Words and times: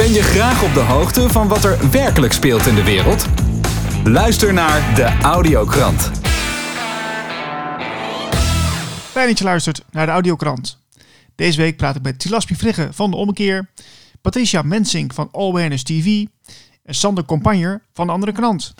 Ben 0.00 0.12
je 0.12 0.22
graag 0.22 0.62
op 0.64 0.74
de 0.74 0.80
hoogte 0.80 1.28
van 1.28 1.48
wat 1.48 1.64
er 1.64 1.90
werkelijk 1.90 2.32
speelt 2.32 2.66
in 2.66 2.74
de 2.74 2.84
wereld? 2.84 3.26
Luister 4.04 4.52
naar 4.52 4.94
de 4.94 5.04
Audiokrant. 5.22 6.10
Fijn 9.10 9.28
dat 9.28 9.38
je 9.38 9.44
luistert 9.44 9.84
naar 9.90 10.06
de 10.06 10.12
Audiokrant. 10.12 10.82
Deze 11.34 11.60
week 11.60 11.76
praat 11.76 11.96
ik 11.96 12.02
met 12.02 12.18
Tilaspi 12.18 12.54
Vrigge 12.54 12.92
van 12.92 13.10
De 13.10 13.16
Ommekeer, 13.16 13.70
Patricia 14.20 14.62
Mensink 14.62 15.14
van 15.14 15.28
All 15.32 15.48
Awareness 15.48 15.82
TV 15.82 16.26
en 16.82 16.94
Sander 16.94 17.24
Compagner 17.24 17.82
van 17.92 18.06
De 18.06 18.12
Andere 18.12 18.32
Krant. 18.32 18.74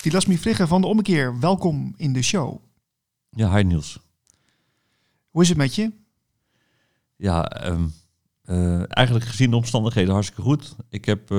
Tilasmi 0.00 0.38
Vrigge 0.38 0.66
van 0.66 0.80
De 0.80 0.86
Ommekeer, 0.86 1.40
welkom 1.40 1.94
in 1.96 2.12
de 2.12 2.22
show. 2.22 2.60
Ja, 3.30 3.56
hi 3.56 3.62
Niels. 3.62 3.98
Hoe 5.30 5.42
is 5.42 5.48
het 5.48 5.58
met 5.58 5.74
je? 5.74 6.04
Ja, 7.16 7.48
ehm, 7.48 7.86
eh, 8.42 8.96
eigenlijk 8.96 9.26
gezien 9.26 9.50
de 9.50 9.56
omstandigheden 9.56 10.12
hartstikke 10.12 10.42
goed. 10.42 10.76
Ik 10.88 11.04
heb 11.04 11.30
eh, 11.30 11.38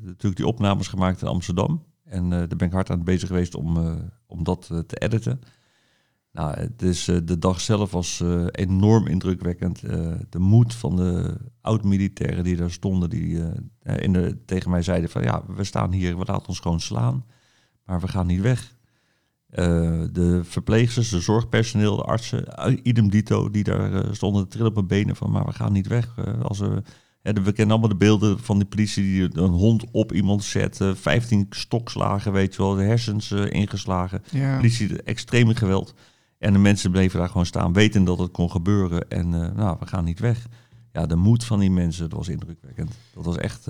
natuurlijk 0.00 0.36
die 0.36 0.46
opnames 0.46 0.88
gemaakt 0.88 1.22
in 1.22 1.28
Amsterdam. 1.28 1.84
En 2.04 2.24
eh, 2.24 2.38
daar 2.38 2.56
ben 2.56 2.66
ik 2.66 2.72
hard 2.72 2.90
aan 2.90 3.04
bezig 3.04 3.28
geweest 3.28 3.54
om, 3.54 3.98
om 4.26 4.44
dat 4.44 4.66
te 4.86 4.96
editen. 4.96 5.40
Nou, 6.32 6.58
het 6.58 6.82
is, 6.82 7.04
de 7.04 7.38
dag 7.38 7.60
zelf 7.60 7.90
was 7.90 8.22
enorm 8.50 9.06
indrukwekkend. 9.06 9.80
de 10.30 10.38
moed 10.38 10.74
van 10.74 10.96
de 10.96 11.36
oud-militairen 11.60 12.44
die 12.44 12.56
daar 12.56 12.70
stonden, 12.70 13.10
die 13.10 13.42
in 13.82 14.12
de, 14.12 14.44
tegen 14.44 14.70
mij 14.70 14.82
zeiden 14.82 15.10
van 15.10 15.22
ja, 15.22 15.42
we 15.46 15.64
staan 15.64 15.92
hier, 15.92 16.18
we 16.18 16.24
laten 16.24 16.48
ons 16.48 16.60
gewoon 16.60 16.80
slaan. 16.80 17.24
Maar 17.84 18.00
we 18.00 18.08
gaan 18.08 18.26
niet 18.26 18.40
weg. 18.40 18.73
Uh, 19.58 20.02
de 20.12 20.40
verpleegsters, 20.44 21.08
de 21.08 21.20
zorgpersoneel, 21.20 21.96
de 21.96 22.02
artsen, 22.02 22.44
uh, 22.68 22.78
idem 22.82 23.10
dito, 23.10 23.50
die 23.50 23.64
daar 23.64 23.92
uh, 23.92 24.00
stonden 24.12 24.42
te 24.42 24.48
trillen 24.48 24.70
op 24.70 24.76
hun 24.76 24.86
benen 24.86 25.16
van, 25.16 25.30
maar 25.30 25.44
we 25.44 25.52
gaan 25.52 25.72
niet 25.72 25.86
weg. 25.86 26.14
als 26.42 26.58
we, 26.58 26.82
we 27.22 27.32
kennen 27.32 27.70
allemaal 27.70 27.88
de 27.88 27.96
beelden 27.96 28.38
van 28.38 28.58
die 28.58 28.66
politie 28.66 29.02
die 29.02 29.42
een 29.42 29.50
hond 29.50 29.84
op 29.90 30.12
iemand 30.12 30.44
zet, 30.44 30.80
15 30.94 31.46
stokslagen, 31.50 32.32
weet 32.32 32.54
je 32.54 32.62
wel, 32.62 32.74
de 32.74 32.82
hersens 32.82 33.30
ingeslagen. 33.30 34.22
Ja. 34.30 34.56
Politie, 34.56 35.02
extreme 35.02 35.54
geweld. 35.54 35.94
En 36.38 36.52
de 36.52 36.58
mensen 36.58 36.90
bleven 36.90 37.18
daar 37.18 37.28
gewoon 37.28 37.46
staan, 37.46 37.72
weten 37.72 38.04
dat 38.04 38.18
het 38.18 38.30
kon 38.30 38.50
gebeuren. 38.50 39.08
En 39.08 39.28
nou, 39.30 39.76
we 39.80 39.86
gaan 39.86 40.04
niet 40.04 40.20
weg. 40.20 40.46
Ja, 40.92 41.06
de 41.06 41.16
moed 41.16 41.44
van 41.44 41.58
die 41.58 41.70
mensen, 41.70 42.08
dat 42.08 42.18
was 42.18 42.28
indrukwekkend. 42.28 42.94
Dat 43.14 43.24
was 43.24 43.36
echt... 43.36 43.66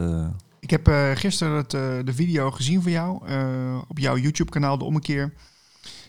Ik 0.61 0.71
heb 0.71 0.89
gisteren 1.15 1.57
het, 1.57 1.71
de 2.07 2.15
video 2.15 2.51
gezien 2.51 2.83
van 2.83 2.93
jou 2.93 3.15
op 3.89 3.99
jouw 3.99 4.17
YouTube-kanaal, 4.17 4.79
De 4.79 4.85
Ommekeer. 4.85 5.33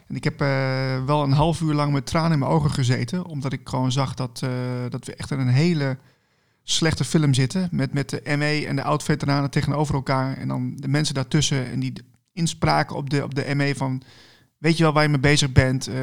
En 0.07 0.15
ik 0.15 0.23
heb 0.23 0.41
uh, 0.41 1.05
wel 1.05 1.23
een 1.23 1.31
half 1.31 1.61
uur 1.61 1.73
lang 1.73 1.93
met 1.93 2.05
tranen 2.05 2.31
in 2.31 2.39
mijn 2.39 2.51
ogen 2.51 2.71
gezeten. 2.71 3.25
Omdat 3.25 3.53
ik 3.53 3.61
gewoon 3.63 3.91
zag 3.91 4.13
dat, 4.13 4.41
uh, 4.43 4.49
dat 4.89 5.05
we 5.05 5.15
echt 5.15 5.31
in 5.31 5.39
een 5.39 5.47
hele 5.47 5.97
slechte 6.63 7.03
film 7.03 7.33
zitten. 7.33 7.67
Met, 7.71 7.93
met 7.93 8.09
de 8.09 8.35
ME 8.37 8.65
en 8.67 8.75
de 8.75 8.83
oud-veteranen 8.83 9.49
tegenover 9.49 9.95
elkaar. 9.95 10.37
En 10.37 10.47
dan 10.47 10.75
de 10.75 10.87
mensen 10.87 11.15
daartussen. 11.15 11.65
En 11.71 11.79
die 11.79 11.93
inspraken 12.33 12.95
op 12.95 13.09
de, 13.09 13.23
op 13.23 13.35
de 13.35 13.55
ME 13.55 13.75
van... 13.75 14.01
Weet 14.57 14.77
je 14.77 14.83
wel 14.83 14.93
waar 14.93 15.03
je 15.03 15.09
mee 15.09 15.19
bezig 15.19 15.51
bent? 15.51 15.87
Uh, 15.87 15.95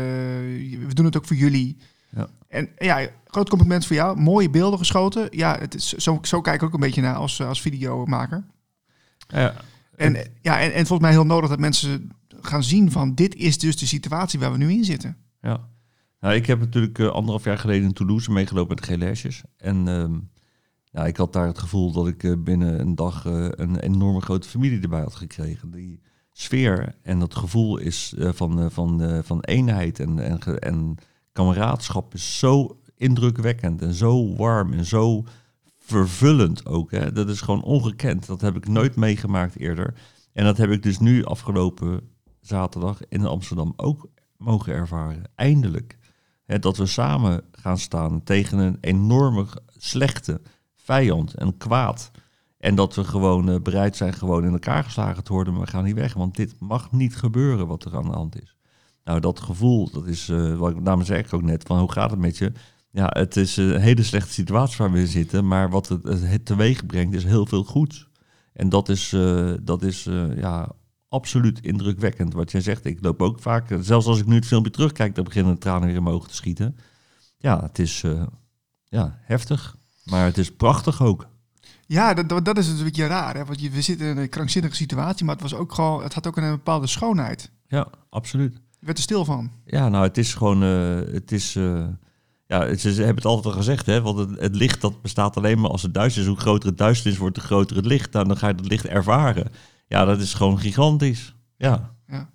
we 0.86 0.94
doen 0.94 1.04
het 1.04 1.16
ook 1.16 1.26
voor 1.26 1.36
jullie. 1.36 1.76
Ja. 2.16 2.28
En 2.48 2.68
ja, 2.78 3.08
groot 3.26 3.48
compliment 3.48 3.86
voor 3.86 3.96
jou. 3.96 4.20
Mooie 4.20 4.50
beelden 4.50 4.78
geschoten. 4.78 5.26
Ja, 5.30 5.58
het 5.58 5.74
is, 5.74 5.92
zo, 5.92 6.18
zo 6.22 6.40
kijk 6.40 6.56
ik 6.56 6.62
ook 6.62 6.74
een 6.74 6.80
beetje 6.80 7.00
naar 7.00 7.14
als, 7.14 7.42
als 7.42 7.60
videomaker. 7.60 8.44
Ja. 9.28 9.54
En, 9.96 10.16
ja, 10.40 10.60
en, 10.60 10.72
en 10.72 10.86
volgens 10.86 11.00
mij 11.00 11.10
heel 11.10 11.26
nodig 11.26 11.50
dat 11.50 11.58
mensen 11.58 12.12
gaan 12.46 12.64
zien 12.64 12.90
van 12.90 13.14
dit 13.14 13.34
is 13.34 13.58
dus 13.58 13.76
de 13.76 13.86
situatie 13.86 14.38
waar 14.38 14.52
we 14.52 14.58
nu 14.58 14.72
in 14.72 14.84
zitten. 14.84 15.16
Ja, 15.40 15.68
nou, 16.20 16.34
ik 16.34 16.46
heb 16.46 16.58
natuurlijk 16.58 16.98
uh, 16.98 17.08
anderhalf 17.08 17.44
jaar 17.44 17.58
geleden 17.58 17.84
in 17.84 17.92
Toulouse 17.92 18.30
meegelopen 18.30 18.74
met 18.74 18.84
GLS'jes. 18.84 19.42
En 19.56 19.86
uh, 19.86 20.08
ja, 20.84 21.06
ik 21.06 21.16
had 21.16 21.32
daar 21.32 21.46
het 21.46 21.58
gevoel 21.58 21.92
dat 21.92 22.06
ik 22.06 22.22
uh, 22.22 22.36
binnen 22.38 22.80
een 22.80 22.94
dag 22.94 23.24
uh, 23.24 23.48
een 23.50 23.78
enorme 23.78 24.20
grote 24.20 24.48
familie 24.48 24.80
erbij 24.80 25.00
had 25.00 25.14
gekregen. 25.14 25.70
Die 25.70 26.00
sfeer 26.32 26.94
en 27.02 27.18
dat 27.18 27.34
gevoel 27.34 27.78
is 27.78 28.14
van, 28.18 28.70
van, 28.70 29.20
van 29.24 29.40
eenheid 29.40 30.00
en, 30.00 30.18
en, 30.18 30.58
en 30.58 30.94
kameraadschap 31.32 32.14
is 32.14 32.38
zo 32.38 32.80
indrukwekkend 32.96 33.82
en 33.82 33.94
zo 33.94 34.36
warm 34.36 34.72
en 34.72 34.84
zo 34.84 35.24
vervullend 35.78 36.66
ook. 36.66 36.90
Hè. 36.90 37.12
Dat 37.12 37.28
is 37.28 37.40
gewoon 37.40 37.62
ongekend. 37.62 38.26
Dat 38.26 38.40
heb 38.40 38.56
ik 38.56 38.68
nooit 38.68 38.96
meegemaakt 38.96 39.58
eerder. 39.58 39.94
En 40.32 40.44
dat 40.44 40.56
heb 40.56 40.70
ik 40.70 40.82
dus 40.82 40.98
nu 40.98 41.24
afgelopen 41.24 42.00
zaterdag 42.42 43.00
in 43.08 43.26
Amsterdam 43.26 43.72
ook 43.76 44.08
mogen 44.36 44.72
ervaren. 44.72 45.22
Eindelijk. 45.34 45.98
dat 46.46 46.76
we 46.76 46.86
samen 46.86 47.44
gaan 47.52 47.78
staan 47.78 48.22
tegen 48.22 48.58
een 48.58 48.78
enorme 48.80 49.46
slechte 49.76 50.40
vijand 50.74 51.34
en 51.34 51.56
kwaad. 51.56 52.10
En 52.58 52.74
dat 52.74 52.94
we 52.94 53.04
gewoon 53.04 53.50
uh, 53.50 53.60
bereid 53.60 53.96
zijn 53.96 54.12
gewoon 54.12 54.44
in 54.44 54.52
elkaar 54.52 54.84
geslagen 54.84 55.24
te 55.24 55.32
worden, 55.32 55.52
maar 55.52 55.62
we 55.62 55.70
gaan 55.70 55.84
niet 55.84 55.94
weg. 55.94 56.14
Want 56.14 56.36
dit 56.36 56.54
mag 56.58 56.92
niet 56.92 57.16
gebeuren 57.16 57.66
wat 57.66 57.84
er 57.84 57.96
aan 57.96 58.04
de 58.04 58.16
hand 58.16 58.42
is. 58.42 58.56
Nou, 59.04 59.20
dat 59.20 59.40
gevoel, 59.40 59.90
dat 59.90 60.06
is 60.06 60.28
uh, 60.28 60.56
wat 60.56 60.70
ik 60.70 60.80
namens 60.80 61.08
zeg 61.08 61.32
ook 61.32 61.42
net, 61.42 61.62
van 61.62 61.78
hoe 61.78 61.92
gaat 61.92 62.10
het 62.10 62.18
met 62.18 62.38
je? 62.38 62.52
Ja, 62.90 63.10
het 63.12 63.36
is 63.36 63.56
een 63.56 63.80
hele 63.80 64.02
slechte 64.02 64.32
situatie 64.32 64.76
waar 64.78 64.92
we 64.92 65.06
zitten, 65.06 65.46
maar 65.46 65.70
wat 65.70 65.88
het, 65.88 66.02
het 66.04 66.44
teweeg 66.44 66.86
brengt 66.86 67.14
is 67.14 67.24
heel 67.24 67.46
veel 67.46 67.64
goeds. 67.64 68.08
En 68.52 68.68
dat 68.68 68.88
is, 68.88 69.12
uh, 69.12 69.52
dat 69.62 69.82
is 69.82 70.02
ja, 70.36 70.72
absoluut 71.12 71.60
indrukwekkend. 71.60 72.34
Wat 72.34 72.50
jij 72.50 72.60
zegt, 72.60 72.84
ik 72.84 72.98
loop 73.00 73.22
ook 73.22 73.40
vaak, 73.40 73.76
zelfs 73.80 74.06
als 74.06 74.18
ik 74.18 74.26
nu 74.26 74.34
het 74.34 74.46
filmpje 74.46 74.72
terugkijk, 74.72 75.14
dan 75.14 75.24
beginnen 75.24 75.52
de 75.52 75.58
tranen 75.58 75.88
weer 75.88 75.98
omhoog 75.98 76.28
te 76.28 76.34
schieten. 76.34 76.76
Ja, 77.38 77.62
het 77.62 77.78
is 77.78 78.02
uh, 78.02 78.22
ja, 78.84 79.18
heftig, 79.22 79.76
maar 80.04 80.24
het 80.24 80.38
is 80.38 80.52
prachtig 80.52 81.02
ook. 81.02 81.26
Ja, 81.86 82.14
dat, 82.14 82.44
dat 82.44 82.58
is 82.58 82.68
een 82.68 82.84
beetje 82.84 83.06
raar. 83.06 83.34
Hè? 83.34 83.44
Want 83.44 83.60
je, 83.60 83.70
we 83.70 83.82
zitten 83.82 84.06
in 84.06 84.16
een 84.16 84.28
krankzinnige 84.28 84.74
situatie, 84.74 85.24
maar 85.24 85.34
het, 85.34 85.42
was 85.42 85.54
ook 85.54 85.72
gewoon, 85.72 86.02
het 86.02 86.14
had 86.14 86.26
ook 86.26 86.36
een 86.36 86.50
bepaalde 86.50 86.86
schoonheid. 86.86 87.50
Ja, 87.66 87.86
absoluut. 88.10 88.54
Je 88.54 88.86
werd 88.86 88.96
er 88.98 89.04
stil 89.04 89.24
van. 89.24 89.50
Ja, 89.64 89.88
nou, 89.88 90.04
het 90.04 90.18
is 90.18 90.34
gewoon, 90.34 90.62
uh, 90.62 91.12
het 91.12 91.32
is... 91.32 91.54
Uh, 91.54 91.84
ja, 92.46 92.76
ze 92.76 92.88
hebben 92.88 93.14
het 93.14 93.24
altijd 93.24 93.46
al 93.46 93.60
gezegd, 93.60 93.86
hè? 93.86 94.02
Want 94.02 94.18
het, 94.18 94.40
het, 94.40 94.54
licht 94.54 94.80
dat 94.80 95.02
bestaat 95.02 95.36
alleen 95.36 95.60
maar 95.60 95.70
als 95.70 95.82
het 95.82 95.94
duister 95.94 96.22
is. 96.22 96.28
Hoe 96.28 96.36
groter 96.36 96.68
het 96.68 96.78
duisternis 96.78 97.18
wordt, 97.18 97.36
hoe 97.36 97.44
groter 97.44 97.76
het 97.76 97.86
licht. 97.86 98.12
Nou, 98.12 98.26
dan 98.26 98.36
ga 98.36 98.48
je 98.48 98.54
het 98.54 98.66
licht 98.66 98.86
ervaren. 98.86 99.52
Ja, 99.92 100.04
dat 100.04 100.20
is 100.20 100.34
gewoon 100.34 100.58
gigantisch. 100.58 101.36
Ja. 101.56 101.94
ja. 102.06 102.30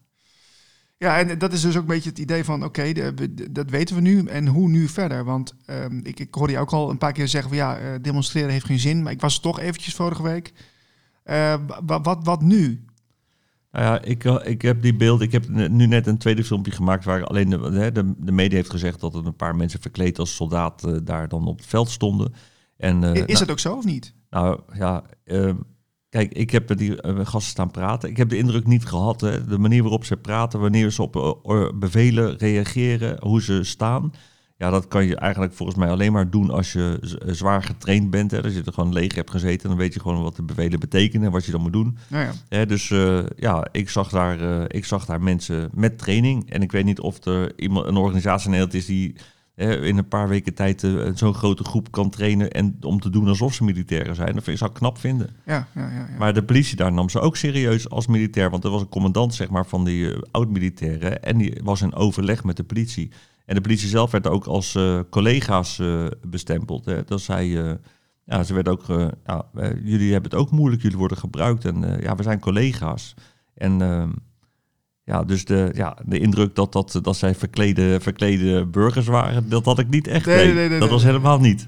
Ja, 0.97 1.17
en 1.17 1.37
dat 1.37 1.53
is 1.53 1.61
dus 1.61 1.75
ook 1.75 1.81
een 1.81 1.87
beetje 1.87 2.09
het 2.09 2.19
idee 2.19 2.43
van, 2.43 2.63
oké, 2.63 3.13
dat 3.51 3.69
weten 3.69 3.95
we 3.95 4.01
nu 4.01 4.25
en 4.25 4.47
hoe 4.47 4.69
nu 4.69 4.87
verder? 4.87 5.23
Want 5.23 5.53
um, 5.67 5.99
ik, 6.03 6.19
ik 6.19 6.33
hoorde 6.33 6.53
je 6.53 6.59
ook 6.59 6.71
al 6.71 6.89
een 6.89 6.97
paar 6.97 7.11
keer 7.11 7.27
zeggen 7.27 7.49
van, 7.49 7.57
ja, 7.57 7.81
uh, 7.81 7.87
demonstreren 8.01 8.49
heeft 8.49 8.65
geen 8.65 8.79
zin, 8.79 9.03
maar 9.03 9.11
ik 9.11 9.21
was 9.21 9.35
er 9.35 9.41
toch 9.41 9.59
eventjes 9.59 9.95
vorige 9.95 10.23
week. 10.23 10.53
Uh, 11.25 11.55
wat, 11.85 12.05
wat, 12.05 12.19
wat 12.23 12.41
nu? 12.41 12.85
Nou 13.71 13.85
ja, 13.85 14.01
ik, 14.01 14.23
eh, 14.23 14.37
ik 14.43 14.61
heb 14.61 14.81
die 14.81 14.95
beeld, 14.95 15.21
ik 15.21 15.31
heb 15.31 15.47
nu 15.49 15.85
net 15.85 16.07
een 16.07 16.17
tweede 16.17 16.43
filmpje 16.43 16.71
gemaakt 16.71 17.05
waar 17.05 17.25
alleen 17.25 17.49
de, 17.49 17.91
de, 17.91 18.13
de 18.17 18.31
media 18.31 18.57
heeft 18.57 18.69
gezegd 18.69 18.99
dat 18.99 19.15
er 19.15 19.25
een 19.25 19.35
paar 19.35 19.55
mensen 19.55 19.81
verkleed 19.81 20.19
als 20.19 20.35
soldaat 20.35 21.05
daar 21.05 21.27
dan 21.27 21.47
op 21.47 21.57
het 21.57 21.67
veld 21.67 21.89
stonden. 21.89 22.33
En, 22.77 23.03
is 23.03 23.13
nou, 23.13 23.39
het 23.39 23.51
ook 23.51 23.59
zo 23.59 23.75
of 23.75 23.85
niet? 23.85 24.13
Nou 24.29 24.59
ja, 24.73 25.03
ehm, 25.23 25.55
Kijk, 26.09 26.33
ik 26.33 26.51
heb 26.51 26.69
met 26.69 26.77
die 26.77 27.05
uh, 27.05 27.15
gasten 27.15 27.41
staan 27.41 27.71
praten. 27.71 28.09
Ik 28.09 28.17
heb 28.17 28.29
de 28.29 28.37
indruk 28.37 28.67
niet 28.67 28.85
gehad, 28.85 29.21
hè, 29.21 29.45
de 29.45 29.57
manier 29.57 29.81
waarop 29.81 30.05
ze 30.05 30.17
praten, 30.17 30.59
wanneer 30.59 30.91
ze 30.91 31.01
op 31.01 31.41
uh, 31.45 31.69
bevelen 31.75 32.37
reageren, 32.37 33.17
hoe 33.19 33.41
ze 33.41 33.63
staan. 33.63 34.11
Ja, 34.57 34.69
dat 34.69 34.87
kan 34.87 35.05
je 35.05 35.15
eigenlijk 35.15 35.53
volgens 35.53 35.77
mij 35.77 35.89
alleen 35.89 36.11
maar 36.11 36.29
doen 36.29 36.49
als 36.49 36.73
je 36.73 36.99
zwaar 37.25 37.63
getraind 37.63 38.09
bent. 38.09 38.31
Hè. 38.31 38.43
Als 38.43 38.53
je 38.53 38.63
er 38.63 38.73
gewoon 38.73 38.93
leeg 38.93 39.15
hebt 39.15 39.31
gezeten, 39.31 39.69
dan 39.69 39.77
weet 39.77 39.93
je 39.93 39.99
gewoon 39.99 40.23
wat 40.23 40.35
de 40.35 40.43
bevelen 40.43 40.79
betekenen 40.79 41.25
en 41.25 41.31
wat 41.31 41.45
je 41.45 41.51
dan 41.51 41.61
moet 41.61 41.73
doen. 41.73 41.97
Nou 42.07 42.33
ja. 42.49 42.65
dus 42.65 42.89
uh, 42.89 43.19
ja, 43.35 43.67
ik 43.71 43.89
zag, 43.89 44.09
daar, 44.09 44.65
ik 44.73 44.85
zag 44.85 45.05
daar 45.05 45.21
mensen 45.21 45.69
met 45.73 45.97
training. 45.97 46.49
En 46.49 46.61
ik 46.61 46.71
weet 46.71 46.85
niet 46.85 46.99
of 46.99 47.25
er 47.25 47.59
iemand, 47.59 47.85
een 47.85 47.97
organisatie 47.97 48.45
in 48.45 48.51
Nederland 48.51 48.77
is 48.77 48.85
die 48.85 49.15
in 49.57 49.97
een 49.97 50.07
paar 50.07 50.27
weken 50.27 50.53
tijd 50.53 50.83
uh, 50.83 51.09
zo'n 51.13 51.33
grote 51.33 51.63
groep 51.63 51.91
kan 51.91 52.09
trainen 52.09 52.51
en 52.51 52.77
om 52.81 52.99
te 52.99 53.09
doen 53.09 53.27
alsof 53.27 53.53
ze 53.53 53.63
militairen 53.63 54.15
zijn. 54.15 54.33
Dat 54.33 54.43
zou 54.43 54.69
ik 54.69 54.75
knap 54.75 54.97
vinden. 54.97 55.29
Ja, 55.45 55.67
ja, 55.75 55.81
ja, 55.81 55.91
ja, 55.91 56.17
Maar 56.17 56.33
de 56.33 56.43
politie 56.43 56.75
daar 56.75 56.93
nam 56.93 57.09
ze 57.09 57.19
ook 57.19 57.37
serieus 57.37 57.89
als 57.89 58.07
militair, 58.07 58.49
want 58.49 58.63
er 58.63 58.69
was 58.69 58.81
een 58.81 58.89
commandant 58.89 59.35
zeg 59.35 59.49
maar, 59.49 59.65
van 59.65 59.85
die 59.85 60.03
uh, 60.03 60.21
oud-militairen 60.31 61.23
en 61.23 61.37
die 61.37 61.61
was 61.63 61.81
in 61.81 61.93
overleg 61.93 62.43
met 62.43 62.57
de 62.57 62.63
politie. 62.63 63.11
En 63.45 63.55
de 63.55 63.61
politie 63.61 63.87
zelf 63.87 64.11
werd 64.11 64.27
ook 64.27 64.45
als 64.45 64.75
uh, 64.75 64.99
collega's 65.09 65.81
bestempeld. 66.27 66.85
Hè. 66.85 67.03
Dat 67.03 67.21
zei, 67.21 67.77
ja, 68.23 68.43
ze 68.43 68.53
werd 68.53 68.67
ook, 68.67 68.85
jullie 69.83 70.11
hebben 70.11 70.31
het 70.31 70.39
ook 70.39 70.51
moeilijk, 70.51 70.81
jullie 70.81 70.97
worden 70.97 71.17
gebruikt 71.17 71.65
en 71.65 71.99
ja, 72.01 72.15
we 72.15 72.23
zijn 72.23 72.39
collega's. 72.39 73.13
En 73.53 73.81
ehm, 73.81 74.09
ja, 75.07 75.23
dus 75.23 75.45
de, 75.45 75.71
ja, 75.73 75.97
de 76.05 76.19
indruk 76.19 76.55
dat, 76.55 76.71
dat, 76.71 76.99
dat 77.01 77.17
zij 77.17 77.35
verklede, 77.35 77.99
verklede 78.01 78.65
burgers 78.65 79.05
waren, 79.05 79.49
dat 79.49 79.65
had 79.65 79.79
ik 79.79 79.89
niet 79.89 80.07
echt. 80.07 80.25
Nee, 80.25 80.53
nee, 80.53 80.69
nee, 80.69 80.79
dat 80.79 80.89
was 80.89 81.03
helemaal 81.03 81.39
niet. 81.39 81.67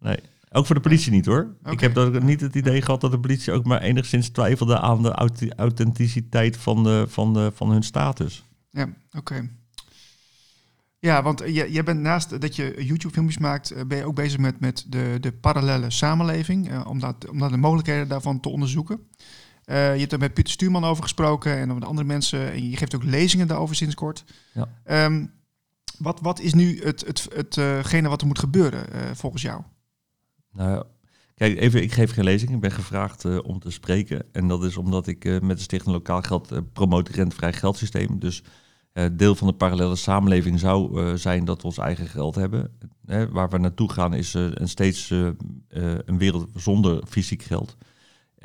Nee, 0.00 0.16
Ook 0.50 0.66
voor 0.66 0.74
de 0.74 0.80
politie 0.80 1.12
niet 1.12 1.26
hoor. 1.26 1.56
Ik 1.64 1.80
heb 1.80 1.94
dat, 1.94 2.22
niet 2.22 2.40
het 2.40 2.54
idee 2.54 2.82
gehad 2.82 3.00
dat 3.00 3.10
de 3.10 3.20
politie 3.20 3.52
ook 3.52 3.64
maar 3.64 3.80
enigszins 3.80 4.28
twijfelde 4.28 4.80
aan 4.80 5.02
de 5.02 5.14
authenticiteit 5.56 6.56
van, 6.56 6.84
de, 6.84 7.04
van, 7.08 7.34
de, 7.34 7.50
van 7.54 7.70
hun 7.70 7.82
status. 7.82 8.44
Ja, 8.70 8.88
oké. 9.16 9.48
Ja, 10.98 11.22
want 11.22 11.42
je, 11.46 11.72
jij 11.72 11.84
bent 11.84 12.00
naast 12.00 12.40
dat 12.40 12.56
je 12.56 12.74
YouTube-filmpjes 12.78 13.38
maakt, 13.38 13.70
eh, 13.70 13.84
ben 13.84 13.98
je 13.98 14.04
ook 14.04 14.14
bezig 14.14 14.38
met, 14.38 14.60
met 14.60 14.86
de, 14.88 15.16
de 15.20 15.32
parallele 15.32 15.90
samenleving, 15.90 16.70
uh, 16.70 16.86
om, 16.86 17.00
dat, 17.00 17.28
om 17.30 17.38
dat 17.38 17.50
de 17.50 17.56
mogelijkheden 17.56 18.08
daarvan 18.08 18.40
te 18.40 18.48
onderzoeken. 18.48 19.00
Uh, 19.66 19.94
je 19.94 20.00
hebt 20.00 20.12
er 20.12 20.18
met 20.18 20.34
Pieter 20.34 20.52
Stuurman 20.52 20.84
over 20.84 21.02
gesproken 21.02 21.58
en 21.58 21.74
met 21.74 21.84
andere 21.84 22.06
mensen. 22.06 22.52
En 22.52 22.70
je 22.70 22.76
geeft 22.76 22.94
ook 22.94 23.04
lezingen 23.04 23.46
daarover 23.46 23.76
sinds 23.76 23.94
kort. 23.94 24.24
Ja. 24.52 25.04
Um, 25.04 25.32
wat, 25.98 26.20
wat 26.20 26.40
is 26.40 26.54
nu 26.54 26.80
het, 26.82 27.04
het, 27.06 27.28
hetgene 27.54 28.08
wat 28.08 28.20
er 28.20 28.26
moet 28.26 28.38
gebeuren 28.38 29.16
volgens 29.16 29.42
jou? 29.42 29.62
Nou, 30.52 30.84
kijk, 31.34 31.58
even, 31.58 31.82
ik 31.82 31.92
geef 31.92 32.12
geen 32.12 32.24
lezing. 32.24 32.50
Ik 32.50 32.60
ben 32.60 32.72
gevraagd 32.72 33.42
om 33.42 33.58
te 33.58 33.70
spreken. 33.70 34.24
En 34.32 34.48
dat 34.48 34.64
is 34.64 34.76
omdat 34.76 35.06
ik 35.06 35.40
met 35.42 35.56
de 35.56 35.62
Stichting 35.62 35.94
Lokaal 35.94 36.22
Geld 36.22 36.52
uh, 36.52 36.58
promoot 36.72 37.08
rentevrij 37.08 37.52
geldsysteem. 37.52 38.18
Dus 38.18 38.42
deel 39.12 39.34
van 39.34 39.46
de 39.46 39.52
parallele 39.52 39.96
samenleving 39.96 40.60
zou 40.60 41.18
zijn 41.18 41.44
dat 41.44 41.60
we 41.60 41.66
ons 41.66 41.78
eigen 41.78 42.06
geld 42.06 42.34
hebben. 42.34 42.78
Waar 43.30 43.48
we 43.48 43.58
naartoe 43.58 43.92
gaan 43.92 44.14
is 44.14 44.34
een 44.34 44.68
steeds 44.68 45.10
een 45.70 46.18
wereld 46.18 46.48
zonder 46.54 47.02
fysiek 47.06 47.42
geld. 47.42 47.76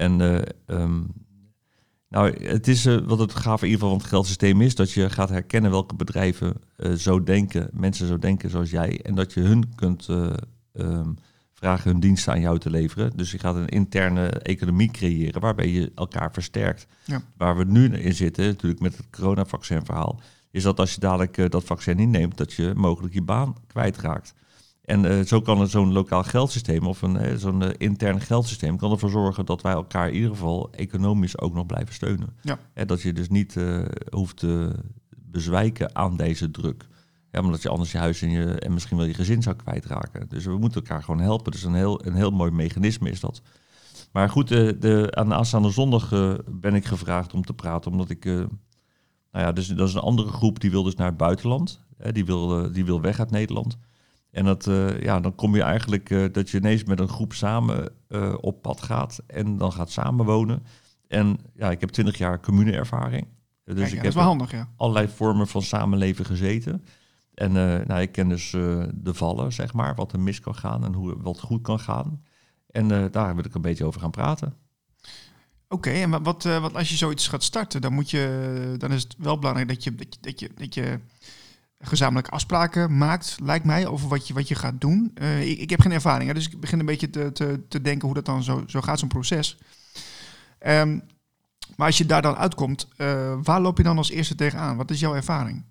En 0.01 0.43
um, 0.65 1.07
nou, 2.09 2.45
het 2.45 2.67
is 2.67 2.83
wat 2.83 3.19
het 3.19 3.35
gaaf 3.35 3.61
in 3.61 3.67
ieder 3.67 3.81
geval 3.81 3.89
van 3.89 3.97
het 3.97 4.07
geldsysteem 4.07 4.61
is, 4.61 4.75
dat 4.75 4.91
je 4.91 5.09
gaat 5.09 5.29
herkennen 5.29 5.71
welke 5.71 5.95
bedrijven 5.95 6.53
zo 6.97 7.23
denken, 7.23 7.69
mensen 7.73 8.07
zo 8.07 8.19
denken 8.19 8.49
zoals 8.49 8.69
jij, 8.69 9.01
en 9.01 9.15
dat 9.15 9.33
je 9.33 9.41
hun 9.41 9.75
kunt 9.75 10.07
um, 10.73 11.15
vragen 11.53 11.91
hun 11.91 11.99
diensten 11.99 12.33
aan 12.33 12.41
jou 12.41 12.59
te 12.59 12.69
leveren. 12.69 13.11
Dus 13.15 13.31
je 13.31 13.39
gaat 13.39 13.55
een 13.55 13.67
interne 13.67 14.27
economie 14.27 14.91
creëren 14.91 15.41
waarbij 15.41 15.69
je 15.69 15.91
elkaar 15.95 16.31
versterkt. 16.31 16.87
Ja. 17.05 17.21
Waar 17.37 17.57
we 17.57 17.63
nu 17.63 17.93
in 17.93 18.13
zitten, 18.13 18.45
natuurlijk 18.45 18.81
met 18.81 18.97
het 18.97 19.09
coronavaccin 19.09 19.85
verhaal, 19.85 20.19
is 20.51 20.63
dat 20.63 20.79
als 20.79 20.93
je 20.93 20.99
dadelijk 20.99 21.37
uh, 21.37 21.49
dat 21.49 21.63
vaccin 21.63 21.99
inneemt, 21.99 22.37
dat 22.37 22.53
je 22.53 22.73
mogelijk 22.75 23.13
je 23.13 23.21
baan 23.21 23.55
kwijtraakt. 23.67 24.33
En 24.91 25.03
uh, 25.03 25.25
zo 25.25 25.41
kan 25.41 25.67
zo'n 25.67 25.91
lokaal 25.91 26.23
geldsysteem 26.23 26.87
of 26.87 27.01
een, 27.01 27.15
uh, 27.15 27.35
zo'n 27.35 27.71
intern 27.71 28.21
geldsysteem 28.21 28.77
kan 28.77 28.91
ervoor 28.91 29.09
zorgen 29.09 29.45
dat 29.45 29.61
wij 29.61 29.71
elkaar 29.71 30.07
in 30.07 30.15
ieder 30.15 30.29
geval 30.29 30.69
economisch 30.71 31.39
ook 31.39 31.53
nog 31.53 31.65
blijven 31.65 31.93
steunen. 31.93 32.35
Ja. 32.41 32.59
En 32.73 32.87
dat 32.87 33.01
je 33.01 33.13
dus 33.13 33.29
niet 33.29 33.55
hoeft 34.09 34.37
te 34.37 34.75
bezwijken 35.15 35.95
aan 35.95 36.17
deze 36.17 36.51
druk. 36.51 36.87
Ja, 37.31 37.41
omdat 37.41 37.61
je 37.61 37.69
anders 37.69 37.91
je 37.91 37.97
huis 37.97 38.21
en, 38.21 38.29
je, 38.29 38.45
en 38.45 38.73
misschien 38.73 38.97
wel 38.97 39.05
je 39.05 39.13
gezin 39.13 39.41
zou 39.41 39.55
kwijtraken. 39.55 40.29
Dus 40.29 40.45
we 40.45 40.57
moeten 40.57 40.81
elkaar 40.81 41.03
gewoon 41.03 41.21
helpen. 41.21 41.51
Dus 41.51 41.63
een 41.63 41.73
heel, 41.73 42.05
een 42.05 42.15
heel 42.15 42.31
mooi 42.31 42.51
mechanisme 42.51 43.09
is 43.09 43.19
dat. 43.19 43.41
Maar 44.11 44.29
goed, 44.29 44.47
de, 44.47 44.77
de, 44.79 45.07
aan 45.11 45.29
de 45.29 45.35
aanstaande 45.35 45.69
zondag 45.69 46.09
ben 46.47 46.75
ik 46.75 46.85
gevraagd 46.85 47.33
om 47.33 47.45
te 47.45 47.53
praten, 47.53 47.91
omdat 47.91 48.09
ik 48.09 48.25
nou 49.31 49.45
ja, 49.45 49.51
dus 49.51 49.67
dat 49.67 49.87
is 49.87 49.93
een 49.93 50.01
andere 50.01 50.29
groep 50.29 50.59
die 50.59 50.71
wil 50.71 50.83
dus 50.83 50.95
naar 50.95 51.07
het 51.07 51.17
buitenland. 51.17 51.81
Hè, 51.97 52.11
die, 52.11 52.25
wil, 52.25 52.65
uh, 52.65 52.73
die 52.73 52.85
wil 52.85 53.01
weg 53.01 53.19
uit 53.19 53.31
Nederland. 53.31 53.77
En 54.31 54.45
dat, 54.45 54.67
uh, 54.67 55.01
ja, 55.01 55.19
dan 55.19 55.35
kom 55.35 55.55
je 55.55 55.61
eigenlijk 55.61 56.09
uh, 56.09 56.25
dat 56.31 56.49
je 56.49 56.57
ineens 56.57 56.83
met 56.83 56.99
een 56.99 57.09
groep 57.09 57.33
samen 57.33 57.91
op 58.41 58.61
pad 58.61 58.81
gaat 58.81 59.21
en 59.27 59.57
dan 59.57 59.71
gaat 59.71 59.91
samenwonen. 59.91 60.63
En 61.07 61.37
ja, 61.53 61.71
ik 61.71 61.79
heb 61.79 61.89
twintig 61.89 62.17
jaar 62.17 62.39
commune-ervaring. 62.39 63.27
Dus 63.63 63.75
Kijk, 63.75 63.91
ik 63.91 64.01
heb 64.01 64.13
wel 64.13 64.23
handig, 64.23 64.51
ja. 64.51 64.69
allerlei 64.75 65.07
vormen 65.07 65.47
van 65.47 65.61
samenleven 65.61 66.25
gezeten. 66.25 66.85
En 67.33 67.51
nou, 67.87 68.01
ik 68.01 68.11
ken 68.11 68.29
dus 68.29 68.49
de 68.93 69.13
vallen, 69.13 69.53
zeg 69.53 69.73
maar, 69.73 69.95
wat 69.95 70.13
er 70.13 70.19
mis 70.19 70.39
kan 70.39 70.55
gaan 70.55 70.85
en 70.85 70.93
hoe 70.93 71.21
wat 71.21 71.39
goed 71.39 71.61
kan 71.61 71.79
gaan. 71.79 72.23
En 72.67 73.11
daar 73.11 73.35
wil 73.35 73.45
ik 73.45 73.55
een 73.55 73.61
beetje 73.61 73.85
over 73.85 74.01
gaan 74.01 74.11
praten. 74.11 74.53
Oké, 75.67 75.89
en 75.89 76.23
wat, 76.23 76.43
wat 76.43 76.75
als 76.75 76.89
je 76.89 76.95
zoiets 76.95 77.27
gaat 77.27 77.43
starten, 77.43 77.81
dan, 77.81 77.93
moet 77.93 78.09
je, 78.09 78.75
dan 78.77 78.91
is 78.91 79.03
het 79.03 79.15
wel 79.17 79.39
belangrijk 79.39 79.69
dat 79.69 79.83
je, 79.83 79.95
dat 79.95 80.13
je, 80.13 80.19
dat 80.21 80.39
je, 80.39 80.49
dat 80.55 80.73
je 80.73 80.99
gezamenlijke 81.81 82.31
afspraken 82.31 82.97
maakt, 82.97 83.37
lijkt 83.43 83.65
mij, 83.65 83.87
over 83.87 84.07
wat 84.07 84.27
je, 84.27 84.33
wat 84.33 84.47
je 84.47 84.55
gaat 84.55 84.81
doen. 84.81 85.11
Uh, 85.21 85.49
ik, 85.49 85.59
ik, 85.59 85.69
heb 85.69 85.81
geen 85.81 85.91
ervaring, 85.91 86.31
dus 86.31 86.49
ik 86.49 86.59
begin 86.59 86.79
een 86.79 86.85
beetje 86.85 87.09
te, 87.09 87.31
te, 87.31 87.65
te 87.67 87.81
denken 87.81 88.05
hoe 88.05 88.15
dat 88.15 88.25
dan 88.25 88.43
zo, 88.43 88.63
zo 88.67 88.81
gaat, 88.81 88.99
zo'n 88.99 89.07
proces. 89.07 89.57
Um, 90.67 91.01
maar 91.75 91.87
als 91.87 91.97
je 91.97 92.05
daar 92.05 92.21
dan 92.21 92.35
uitkomt, 92.35 92.87
uh, 92.97 93.33
waar 93.43 93.61
loop 93.61 93.77
je 93.77 93.83
dan 93.83 93.97
als 93.97 94.09
eerste 94.09 94.35
tegenaan? 94.35 94.77
Wat 94.77 94.91
is 94.91 94.99
jouw 94.99 95.15
ervaring? 95.15 95.63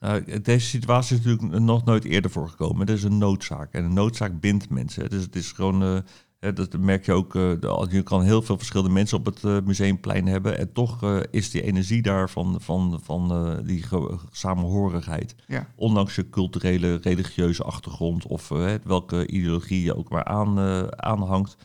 Nou, 0.00 0.40
deze 0.40 0.66
situatie 0.66 1.18
is 1.18 1.24
natuurlijk 1.24 1.62
nog 1.62 1.84
nooit 1.84 2.04
eerder 2.04 2.30
voorgekomen. 2.30 2.80
Het 2.80 2.96
is 2.96 3.02
een 3.02 3.18
noodzaak 3.18 3.72
en 3.72 3.84
een 3.84 3.94
noodzaak 3.94 4.40
bindt 4.40 4.70
mensen. 4.70 5.10
Dus 5.10 5.22
het 5.22 5.36
is 5.36 5.52
gewoon 5.52 6.04
dat 6.38 6.78
merk 6.78 7.06
je 7.06 7.12
ook. 7.12 7.34
Uh, 7.34 7.52
je 7.88 8.02
kan 8.02 8.22
heel 8.22 8.42
veel 8.42 8.56
verschillende 8.56 8.92
mensen 8.92 9.18
op 9.18 9.24
het 9.24 9.42
uh, 9.42 9.58
museumplein 9.64 10.26
hebben. 10.26 10.58
En 10.58 10.72
toch 10.72 11.02
uh, 11.02 11.20
is 11.30 11.50
die 11.50 11.62
energie 11.62 12.02
daar 12.02 12.30
van, 12.30 12.60
van, 12.60 13.00
van 13.02 13.62
die 13.64 13.84
samenhorigheid. 14.30 15.34
Ja. 15.46 15.66
Ondanks 15.76 16.14
je 16.14 16.30
culturele, 16.30 16.98
religieuze 17.02 17.62
achtergrond 17.62 18.26
of 18.26 18.48
welke 18.84 19.26
ideologie 19.26 19.82
je 19.82 19.96
ook 19.96 20.08
maar 20.08 20.24
aan, 20.24 20.58
aanhangt. 21.02 21.56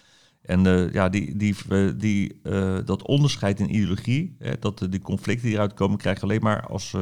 En 0.42 0.90
ja, 0.92 1.10
die, 1.10 1.38
die, 1.38 1.56
die, 1.96 2.42
dat 2.86 3.08
onderscheid 3.08 3.60
in 3.60 3.76
ideologie, 3.76 4.38
dat 4.60 4.88
die 4.90 5.02
conflicten 5.02 5.46
die 5.46 5.56
eruit 5.56 5.74
komen, 5.74 5.98
krijg 5.98 6.18
je 6.18 6.24
alleen 6.24 6.42
maar 6.42 6.68
als, 6.68 6.96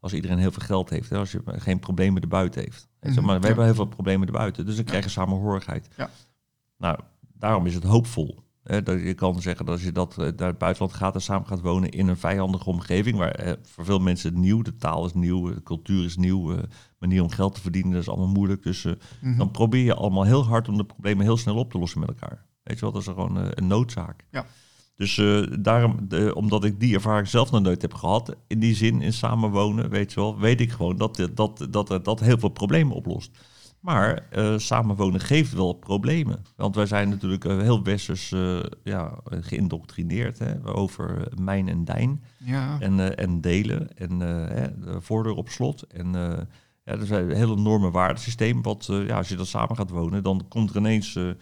als 0.00 0.12
iedereen 0.12 0.38
heel 0.38 0.52
veel 0.52 0.66
geld 0.66 0.90
heeft. 0.90 1.10
Hè, 1.10 1.18
als 1.18 1.32
je 1.32 1.42
geen 1.46 1.78
problemen 1.78 2.22
erbuiten 2.22 2.60
heeft. 2.60 2.88
Mm 3.00 3.12
-hmm. 3.12 3.24
maar 3.24 3.40
we 3.40 3.46
hebben 3.46 3.64
heel 3.64 3.74
veel 3.74 3.84
problemen 3.84 4.26
erbuiten. 4.26 4.66
Dus 4.66 4.76
dan 4.76 4.84
krijg 4.84 5.04
je 5.04 5.10
samenhorigheid. 5.10 5.88
Ja. 5.96 6.10
Nou, 6.82 6.98
daarom 7.38 7.66
is 7.66 7.74
het 7.74 7.84
hoopvol. 7.84 8.38
Hè, 8.62 8.82
dat 8.82 9.00
je 9.00 9.14
kan 9.14 9.40
zeggen 9.40 9.66
dat 9.66 9.74
als 9.74 9.84
je 9.84 9.92
dat, 9.92 10.10
eh, 10.18 10.18
naar 10.18 10.48
het 10.48 10.58
buitenland 10.58 10.92
gaat 10.92 11.14
en 11.14 11.20
samen 11.20 11.46
gaat 11.46 11.60
wonen 11.60 11.90
in 11.90 12.08
een 12.08 12.16
vijandige 12.16 12.68
omgeving, 12.68 13.16
waar 13.18 13.30
eh, 13.30 13.52
voor 13.62 13.84
veel 13.84 13.98
mensen 13.98 14.40
nieuw, 14.40 14.62
de 14.62 14.76
taal 14.76 15.04
is 15.04 15.14
nieuw, 15.14 15.54
de 15.54 15.62
cultuur 15.62 16.04
is 16.04 16.16
nieuw, 16.16 16.52
uh, 16.52 16.58
manier 16.98 17.22
om 17.22 17.30
geld 17.30 17.54
te 17.54 17.60
verdienen, 17.60 17.92
dat 17.92 18.00
is 18.00 18.08
allemaal 18.08 18.28
moeilijk. 18.28 18.62
Dus 18.62 18.84
mm 18.84 19.36
dan 19.36 19.50
probeer 19.50 19.84
je 19.84 19.94
allemaal 19.94 20.24
heel 20.24 20.44
hard 20.44 20.68
om 20.68 20.76
de 20.76 20.84
problemen 20.84 21.24
heel 21.24 21.36
snel 21.36 21.56
op 21.56 21.70
te 21.70 21.78
lossen 21.78 22.00
met 22.00 22.08
elkaar. 22.08 22.44
Weet 22.62 22.78
je 22.78 22.84
wel, 22.84 22.92
dat 22.92 23.02
is 23.02 23.08
gewoon 23.08 23.36
een 23.36 23.66
noodzaak. 23.66 24.26
Ja. 24.30 24.46
Dus 24.94 25.20
daarom, 25.60 26.08
omdat 26.34 26.64
ik 26.64 26.80
die 26.80 26.94
ervaring 26.94 27.28
zelf 27.28 27.50
nog 27.50 27.62
nooit 27.62 27.82
heb 27.82 27.94
gehad, 27.94 28.36
in 28.46 28.58
die 28.58 28.74
zin, 28.74 29.02
in 29.02 29.12
samenwonen, 29.12 29.90
weet 29.90 30.12
je 30.12 30.20
wel, 30.20 30.38
weet 30.38 30.60
ik 30.60 30.70
gewoon 30.70 30.96
dat 30.96 31.28
dat, 31.34 31.66
dat, 31.70 31.88
dat, 31.88 32.04
dat 32.04 32.20
heel 32.20 32.38
veel 32.38 32.48
problemen 32.48 32.96
oplost. 32.96 33.38
Maar 33.82 34.26
uh, 34.36 34.58
samenwonen 34.58 35.20
geeft 35.20 35.52
wel 35.52 35.72
problemen. 35.72 36.44
Want 36.56 36.74
wij 36.74 36.86
zijn 36.86 37.08
natuurlijk 37.08 37.44
uh, 37.44 37.58
heel 37.58 37.82
westers 37.82 38.30
uh, 38.30 38.60
ja, 38.84 39.18
geïndoctrineerd 39.24 40.38
hè, 40.38 40.66
over 40.74 41.28
mijn 41.40 41.68
en 41.68 41.84
dijn. 41.84 42.24
Ja. 42.44 42.80
En, 42.80 43.16
en 43.16 43.40
delen 43.40 43.96
en 43.96 44.18
de 44.18 44.96
voordeur 45.00 45.34
op 45.34 45.48
slot. 45.48 45.82
En 45.82 46.12
ja, 46.84 46.92
er 46.92 47.06
zijn 47.06 47.30
een 47.30 47.36
hele 47.36 47.56
enorme 47.56 47.90
waardesysteem. 47.90 48.62
Wat 48.62 48.88
ja, 49.06 49.16
als 49.16 49.28
je 49.28 49.36
dan 49.36 49.46
samen 49.46 49.76
gaat 49.76 49.90
wonen, 49.90 50.22
dan 50.22 50.44
komt 50.48 50.70
er 50.70 50.76
ineens. 50.76 51.14
nou 51.14 51.36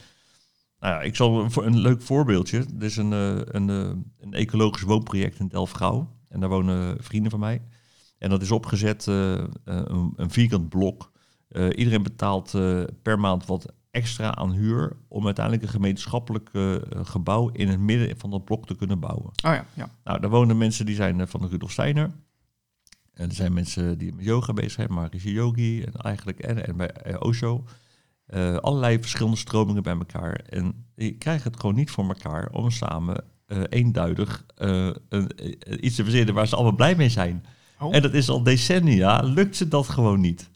ja, 0.78 1.00
ik 1.00 1.16
zal 1.16 1.40
een, 1.40 1.50
een 1.54 1.78
leuk 1.78 2.02
voorbeeldje. 2.02 2.58
Er 2.58 2.84
is 2.84 2.96
een, 2.96 3.12
een, 3.56 3.68
een 4.18 4.32
ecologisch 4.32 4.82
woonproject 4.82 5.38
in 5.38 5.48
Delft-Gouw. 5.48 6.16
En 6.28 6.40
daar 6.40 6.48
wonen 6.48 6.96
vrienden 7.00 7.30
van 7.30 7.40
mij. 7.40 7.62
En 8.18 8.30
dat 8.30 8.42
is 8.42 8.50
opgezet 8.50 9.06
een, 9.06 10.12
een 10.16 10.30
vierkant 10.30 10.68
blok. 10.68 11.10
Uh, 11.52 11.68
iedereen 11.74 12.02
betaalt 12.02 12.54
uh, 12.54 12.82
per 13.02 13.20
maand 13.20 13.46
wat 13.46 13.72
extra 13.90 14.34
aan 14.34 14.52
huur 14.52 14.96
om 15.08 15.24
uiteindelijk 15.24 15.64
een 15.64 15.70
gemeenschappelijk 15.70 16.48
uh, 16.52 16.76
gebouw 16.92 17.48
in 17.48 17.68
het 17.68 17.80
midden 17.80 18.18
van 18.18 18.30
dat 18.30 18.44
blok 18.44 18.66
te 18.66 18.76
kunnen 18.76 19.00
bouwen. 19.00 19.26
Oh 19.26 19.32
ja, 19.54 19.64
ja. 19.74 19.90
Nou, 20.04 20.20
daar 20.20 20.30
wonen 20.30 20.58
mensen 20.58 20.86
die 20.86 20.94
zijn 20.94 21.28
van 21.28 21.40
de 21.40 21.46
Rudolf 21.46 21.70
Steiner. 21.70 22.10
En 23.14 23.28
er 23.28 23.34
zijn 23.34 23.52
mensen 23.52 23.98
die 23.98 24.14
met 24.14 24.24
yoga 24.24 24.52
bezig 24.52 24.72
zijn, 24.72 24.92
Marishi 24.92 25.32
Yogi 25.32 25.82
en 25.82 25.92
eigenlijk 25.92 26.38
en, 26.38 26.66
en 26.66 26.76
bij 26.76 27.20
Osho. 27.20 27.64
allerlei 28.60 28.98
verschillende 28.98 29.36
stromingen 29.36 29.82
bij 29.82 29.96
elkaar. 29.96 30.34
En 30.34 30.86
je 30.94 31.12
krijgt 31.12 31.44
het 31.44 31.60
gewoon 31.60 31.74
niet 31.74 31.90
voor 31.90 32.08
elkaar 32.08 32.50
om 32.50 32.70
samen 32.70 33.24
eenduidig 33.68 34.44
een, 34.54 35.30
iets 35.84 35.96
te 35.96 36.02
verzinnen 36.02 36.34
waar 36.34 36.46
ze 36.46 36.54
allemaal 36.54 36.74
blij 36.74 36.96
mee 36.96 37.08
zijn. 37.08 37.44
Oh. 37.78 37.94
En 37.94 38.02
dat 38.02 38.14
is 38.14 38.28
al 38.28 38.42
decennia, 38.42 39.20
lukt 39.20 39.56
ze 39.56 39.68
dat 39.68 39.88
gewoon 39.88 40.20
niet. 40.20 40.50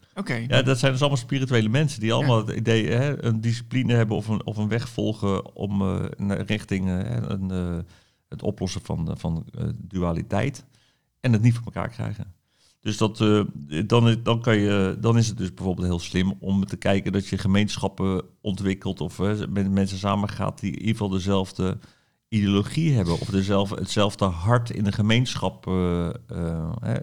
Ja, 0.47 0.61
dat 0.61 0.79
zijn 0.79 0.91
dus 0.91 1.01
allemaal 1.01 1.19
spirituele 1.19 1.69
mensen 1.69 1.99
die 1.99 2.13
allemaal 2.13 2.45
het 2.45 2.55
idee, 2.55 2.87
hè, 2.87 3.23
een 3.23 3.41
discipline 3.41 3.93
hebben 3.93 4.17
of 4.17 4.27
een, 4.27 4.45
of 4.45 4.57
een 4.57 4.67
weg 4.67 4.89
volgen 4.89 5.55
om 5.55 5.81
uh, 5.81 6.05
richting 6.45 6.87
uh, 6.87 6.99
een, 7.21 7.49
uh, 7.51 7.77
het 8.29 8.41
oplossen 8.41 8.81
van, 8.81 9.17
van 9.17 9.45
dualiteit 9.77 10.65
en 11.19 11.33
het 11.33 11.41
niet 11.41 11.53
voor 11.53 11.65
elkaar 11.65 11.89
krijgen. 11.89 12.33
Dus 12.79 12.97
dat, 12.97 13.17
dan, 13.85 14.17
dan, 14.23 14.41
kan 14.41 14.57
je, 14.57 14.97
dan 14.99 15.17
is 15.17 15.27
het 15.27 15.37
dus 15.37 15.53
bijvoorbeeld 15.53 15.87
heel 15.87 15.99
slim 15.99 16.33
om 16.39 16.65
te 16.65 16.77
kijken 16.77 17.11
dat 17.11 17.27
je 17.27 17.37
gemeenschappen 17.37 18.23
ontwikkelt 18.41 19.01
of 19.01 19.19
met 19.49 19.71
mensen 19.71 19.97
samen 19.97 20.29
gaat 20.29 20.59
die 20.59 20.71
in 20.71 20.77
ieder 20.79 20.91
geval 20.91 21.09
dezelfde 21.09 21.77
ideologie 22.27 22.93
hebben 22.93 23.19
of 23.19 23.27
dezelfde, 23.27 23.75
hetzelfde 23.75 24.25
hart 24.25 24.69
in 24.69 24.83
de 24.83 24.91
gemeenschap. 24.91 25.67
Uh, 25.67 26.09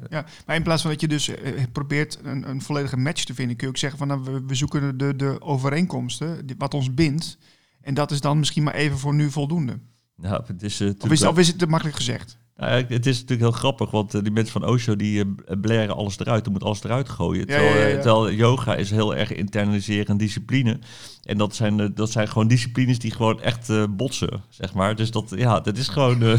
ja, 0.09 0.25
maar 0.47 0.57
in 0.57 0.63
plaats 0.63 0.83
van 0.83 0.91
dat 0.91 1.01
je 1.01 1.09
dus 1.09 1.29
uh, 1.29 1.37
probeert 1.73 2.19
een, 2.23 2.49
een, 2.49 2.63
volledige 2.63 2.97
match 2.97 3.25
te 3.25 3.35
vinden, 3.35 3.57
kun 3.57 3.67
je 3.67 3.73
ook 3.73 3.79
zeggen 3.79 3.99
van 3.99 4.09
nou, 4.09 4.23
we, 4.23 4.43
we 4.47 4.55
zoeken 4.55 4.99
de, 4.99 5.17
de 5.17 5.41
overeenkomsten, 5.41 6.47
wat 6.59 6.75
ons 6.75 6.95
bindt. 6.95 7.39
En 7.81 7.95
dat 7.95 8.11
is 8.11 8.21
dan 8.21 8.39
misschien 8.39 8.63
maar 8.63 8.75
even 8.75 8.99
voor 8.99 9.15
nu 9.15 9.31
voldoende. 9.31 9.79
Nou, 10.17 10.43
het 10.47 10.63
is, 10.63 10.81
of, 10.81 11.11
is, 11.11 11.23
of 11.23 11.39
is 11.39 11.49
het 11.49 11.59
te 11.59 11.67
makkelijk 11.67 11.97
gezegd? 11.97 12.39
Nou 12.57 12.85
het 12.89 13.07
is 13.07 13.21
natuurlijk 13.21 13.41
heel 13.41 13.59
grappig, 13.59 13.91
want 13.91 14.11
die 14.25 14.33
mensen 14.33 14.61
van 14.61 14.71
Osho 14.71 14.97
die 14.97 15.25
uh, 15.25 15.33
blaren 15.61 15.95
alles 15.95 16.19
eruit. 16.19 16.47
Er 16.47 16.53
moet 16.53 16.65
alles 16.65 16.85
eruit 16.85 17.09
gooien. 17.09 17.47
Ja, 17.47 17.61
ja, 17.61 18.01
terwijl, 18.01 18.33
yoga 18.33 18.75
is 18.75 18.91
heel 18.91 19.15
erg 19.15 19.33
internaliseren 19.33 20.17
discipline. 20.17 20.79
En 21.23 21.39
dat 21.39 21.55
zijn, 21.55 21.95
dat 21.95 22.11
zijn 22.11 22.29
gewoon 22.29 22.49
disciplines 22.49 22.99
die 22.99 23.11
gewoon 23.11 23.41
echt 23.41 23.97
botsen, 23.97 24.43
zeg 24.49 24.75
maar. 24.75 24.97
Dus 24.97 25.11
dat, 25.11 25.33
ja, 25.37 25.61
dat 25.61 25.77
is 25.77 25.89
gewoon... 25.89 26.19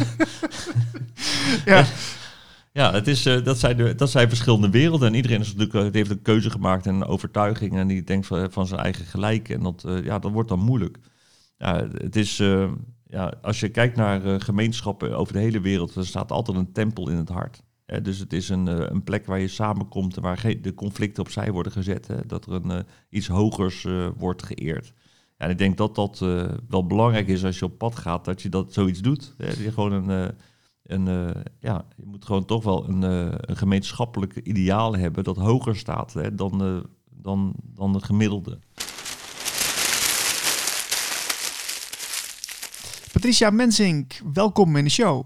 ja. 1.65 1.85
Ja, 2.73 2.93
het 2.93 3.07
is, 3.07 3.23
dat, 3.23 3.59
zijn 3.59 3.77
de, 3.77 3.95
dat 3.95 4.09
zijn 4.09 4.27
verschillende 4.29 4.69
werelden. 4.69 5.07
En 5.07 5.13
iedereen 5.13 5.39
is 5.39 5.55
natuurlijk, 5.55 5.95
heeft 5.95 6.09
een 6.09 6.21
keuze 6.21 6.49
gemaakt 6.49 6.85
en 6.85 6.95
een 6.95 7.05
overtuiging. 7.05 7.77
En 7.77 7.87
die 7.87 8.03
denkt 8.03 8.27
van, 8.27 8.51
van 8.51 8.67
zijn 8.67 8.79
eigen 8.79 9.05
gelijk. 9.05 9.49
En 9.49 9.63
dat, 9.63 9.85
ja, 10.03 10.19
dat 10.19 10.31
wordt 10.31 10.49
dan 10.49 10.59
moeilijk. 10.59 10.97
Ja, 11.57 11.87
het 11.97 12.15
is, 12.15 12.41
ja, 13.13 13.33
als 13.41 13.59
je 13.59 13.69
kijkt 13.69 13.95
naar 13.95 14.25
uh, 14.25 14.35
gemeenschappen 14.39 15.17
over 15.17 15.33
de 15.33 15.39
hele 15.39 15.61
wereld, 15.61 15.95
er 15.95 16.05
staat 16.05 16.31
altijd 16.31 16.57
een 16.57 16.71
tempel 16.71 17.09
in 17.09 17.17
het 17.17 17.29
hart. 17.29 17.63
dus 18.01 18.19
het 18.19 18.33
is 18.33 18.49
een, 18.49 18.67
uh, 18.67 18.79
een 18.79 19.03
plek 19.03 19.25
waar 19.25 19.39
je 19.39 19.47
samenkomt 19.47 20.15
en 20.15 20.21
waar 20.21 20.55
de 20.61 20.73
conflicten 20.73 21.23
opzij 21.23 21.51
worden 21.51 21.71
gezet. 21.71 22.07
Hè, 22.07 22.25
dat 22.25 22.45
er 22.45 22.53
een, 22.53 22.71
uh, 22.71 22.77
iets 23.09 23.27
hogers 23.27 23.87
wordt 24.17 24.43
geëerd. 24.43 24.93
En 25.37 25.49
ik 25.49 25.57
denk 25.57 25.77
dat 25.77 25.95
dat 25.95 26.19
wel 26.67 26.87
belangrijk 26.87 27.27
is 27.27 27.45
als 27.45 27.59
je 27.59 27.65
op 27.65 27.77
pad 27.77 27.95
gaat, 27.95 28.25
dat 28.25 28.41
je 28.41 28.49
dat 28.49 28.73
zoiets 28.73 28.99
doet. 28.99 29.33
Hè, 29.37 29.47
je, 29.47 29.71
gewoon 29.71 30.09
een, 30.83 31.15
ja, 31.59 31.85
je 31.95 32.05
moet 32.05 32.25
gewoon 32.25 32.45
toch 32.45 32.63
wel 32.63 32.89
een, 32.89 33.01
een 33.49 33.57
gemeenschappelijk 33.57 34.35
ideaal 34.35 34.95
hebben 34.95 35.23
dat 35.23 35.37
hoger 35.37 35.75
staat 35.75 36.13
hè, 36.13 36.35
dan, 36.35 36.85
dan, 37.09 37.53
dan 37.63 37.93
het 37.93 38.03
gemiddelde. 38.03 38.59
Patricia 43.23 43.49
Mensink, 43.49 44.13
welkom 44.33 44.75
in 44.75 44.83
de 44.83 44.89
show. 44.89 45.25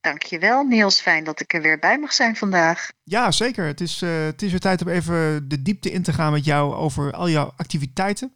Dankjewel 0.00 0.64
Niels, 0.64 1.00
fijn 1.00 1.24
dat 1.24 1.40
ik 1.40 1.52
er 1.54 1.62
weer 1.62 1.78
bij 1.78 1.98
mag 1.98 2.12
zijn 2.12 2.36
vandaag. 2.36 2.90
Ja, 3.02 3.30
zeker. 3.30 3.66
Het 3.66 3.80
is, 3.80 4.02
uh, 4.02 4.24
het 4.24 4.42
is 4.42 4.50
weer 4.50 4.60
tijd 4.60 4.82
om 4.82 4.88
even 4.88 5.48
de 5.48 5.62
diepte 5.62 5.90
in 5.90 6.02
te 6.02 6.12
gaan 6.12 6.32
met 6.32 6.44
jou 6.44 6.74
over 6.74 7.12
al 7.12 7.28
jouw 7.28 7.52
activiteiten. 7.56 8.32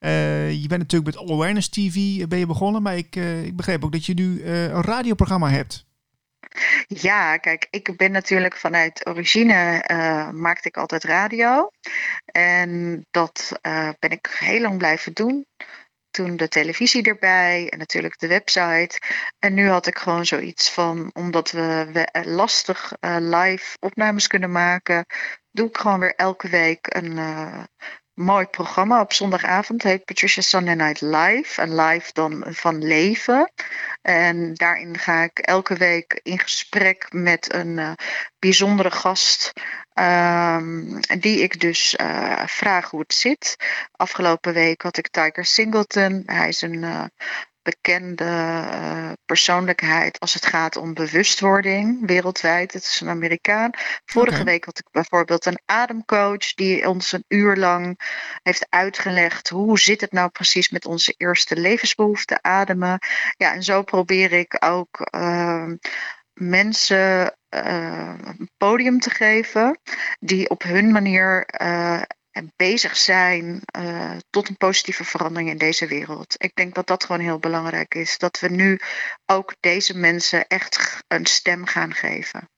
Uh, 0.00 0.52
je 0.52 0.68
bent 0.68 0.80
natuurlijk 0.80 1.16
met 1.16 1.16
All 1.16 1.34
Awareness 1.34 1.68
TV 1.68 1.96
eh, 1.96 2.26
ben 2.26 2.38
je 2.38 2.46
begonnen, 2.46 2.82
maar 2.82 2.96
ik, 2.96 3.16
uh, 3.16 3.44
ik 3.44 3.56
begreep 3.56 3.84
ook 3.84 3.92
dat 3.92 4.06
je 4.06 4.14
nu 4.14 4.44
een 4.44 4.82
radioprogramma 4.82 5.50
hebt. 5.50 5.86
Ja, 6.86 7.36
kijk, 7.36 7.66
ik 7.70 7.96
ben 7.96 8.12
natuurlijk 8.12 8.56
vanuit 8.56 9.06
origine 9.06 9.84
maakte 10.34 10.68
ik 10.68 10.76
altijd 10.76 11.04
radio. 11.04 11.70
En 12.24 13.00
dat 13.10 13.58
ben 13.98 14.10
ik 14.10 14.36
heel 14.38 14.60
lang 14.60 14.78
blijven 14.78 15.12
doen 15.12 15.46
toen 16.10 16.36
de 16.36 16.48
televisie 16.48 17.02
erbij 17.02 17.68
en 17.68 17.78
natuurlijk 17.78 18.18
de 18.18 18.26
website. 18.26 19.00
En 19.38 19.54
nu 19.54 19.68
had 19.68 19.86
ik 19.86 19.98
gewoon 19.98 20.26
zoiets 20.26 20.70
van, 20.70 21.10
omdat 21.12 21.50
we, 21.50 22.06
lastig 22.24 22.92
uh, 23.00 23.16
live 23.18 23.76
opnames 23.80 24.26
kunnen 24.26 24.52
maken, 24.52 25.06
doe 25.50 25.68
ik 25.68 25.76
gewoon 25.76 26.00
weer 26.00 26.14
elke 26.14 26.48
week 26.48 26.94
een 26.94 27.16
uh, 27.16 27.62
mooi 28.14 28.46
programma 28.46 29.00
op 29.00 29.12
zondagavond. 29.12 29.82
Heet 29.82 30.04
Patricia 30.04 30.42
Sunday 30.42 30.74
Night 30.74 31.00
Live. 31.00 31.60
En 31.60 31.74
live 31.74 32.12
dan 32.12 32.44
van 32.48 32.84
leven. 32.84 33.52
En 34.02 34.54
daarin 34.54 34.98
ga 34.98 35.22
ik 35.22 35.38
elke 35.38 35.74
week 35.74 36.20
in 36.22 36.38
gesprek 36.38 37.06
met 37.12 37.54
een 37.54 37.78
uh, 37.78 37.92
bijzondere 38.38 38.90
gast. 38.90 39.52
Um, 40.00 41.00
die 41.20 41.40
ik 41.40 41.60
dus 41.60 41.96
uh, 42.00 42.46
vraag 42.46 42.90
hoe 42.90 43.00
het 43.00 43.14
zit. 43.14 43.56
Afgelopen 43.92 44.52
week 44.52 44.82
had 44.82 44.96
ik 44.96 45.08
Tiger 45.08 45.44
Singleton. 45.44 46.22
Hij 46.26 46.48
is 46.48 46.62
een 46.62 46.82
uh, 46.82 47.04
bekende 47.62 48.24
uh, 48.24 49.12
persoonlijkheid 49.24 50.20
als 50.20 50.34
het 50.34 50.46
gaat 50.46 50.76
om 50.76 50.94
bewustwording 50.94 52.06
wereldwijd. 52.06 52.72
Het 52.72 52.82
is 52.82 53.00
een 53.00 53.08
Amerikaan. 53.08 53.70
Vorige 54.04 54.40
okay. 54.40 54.52
week 54.52 54.64
had 54.64 54.78
ik 54.78 54.88
bijvoorbeeld 54.90 55.46
een 55.46 55.60
ademcoach 55.64 56.54
die 56.54 56.88
ons 56.88 57.12
een 57.12 57.24
uur 57.28 57.56
lang 57.56 58.00
heeft 58.42 58.66
uitgelegd 58.68 59.48
hoe 59.48 59.78
zit 59.78 60.00
het 60.00 60.12
nou 60.12 60.30
precies 60.30 60.70
met 60.70 60.86
onze 60.86 61.14
eerste 61.16 61.56
levensbehoefte 61.56 62.42
ademen. 62.42 62.98
Ja, 63.36 63.52
en 63.52 63.62
zo 63.62 63.82
probeer 63.82 64.32
ik 64.32 64.56
ook 64.60 65.08
uh, 65.14 65.72
mensen 66.32 67.34
uh, 67.54 68.14
een 68.24 68.50
podium 68.56 69.00
te 69.00 69.10
geven 69.10 69.78
die 70.20 70.50
op 70.50 70.62
hun 70.62 70.90
manier 70.90 71.48
uh, 71.62 72.02
bezig 72.56 72.96
zijn 72.96 73.62
uh, 73.78 74.10
tot 74.30 74.48
een 74.48 74.56
positieve 74.56 75.04
verandering 75.04 75.50
in 75.50 75.58
deze 75.58 75.86
wereld. 75.86 76.34
Ik 76.38 76.54
denk 76.54 76.74
dat 76.74 76.86
dat 76.86 77.04
gewoon 77.04 77.20
heel 77.20 77.38
belangrijk 77.38 77.94
is. 77.94 78.18
Dat 78.18 78.40
we 78.40 78.48
nu 78.48 78.80
ook 79.26 79.54
deze 79.60 79.98
mensen 79.98 80.46
echt 80.46 81.02
een 81.08 81.26
stem 81.26 81.66
gaan 81.66 81.94
geven. 81.94 82.48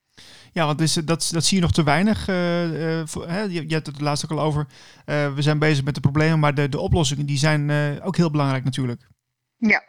Ja, 0.53 0.67
want 0.67 0.81
is, 0.81 0.93
dat, 0.93 1.05
dat 1.33 1.45
zie 1.45 1.57
je 1.57 1.63
nog 1.63 1.73
te 1.73 1.83
weinig. 1.83 2.29
Uh, 2.29 2.99
uh, 2.99 3.03
voor, 3.07 3.29
hè? 3.29 3.41
Je, 3.41 3.69
je 3.69 3.75
hebt 3.75 3.87
het 3.87 4.01
laatst 4.01 4.25
ook 4.25 4.39
al 4.39 4.45
over. 4.45 4.67
We 5.05 5.43
zijn 5.43 5.59
bezig 5.59 5.85
met 5.85 5.95
de 5.95 6.01
problemen, 6.01 6.39
maar 6.39 6.55
de, 6.55 6.69
de 6.69 6.79
oplossingen 6.79 7.27
die 7.27 7.39
zijn 7.39 7.71
ook 8.03 8.17
heel 8.17 8.31
belangrijk 8.31 8.65
natuurlijk. 8.65 9.09
Ja. 9.57 9.83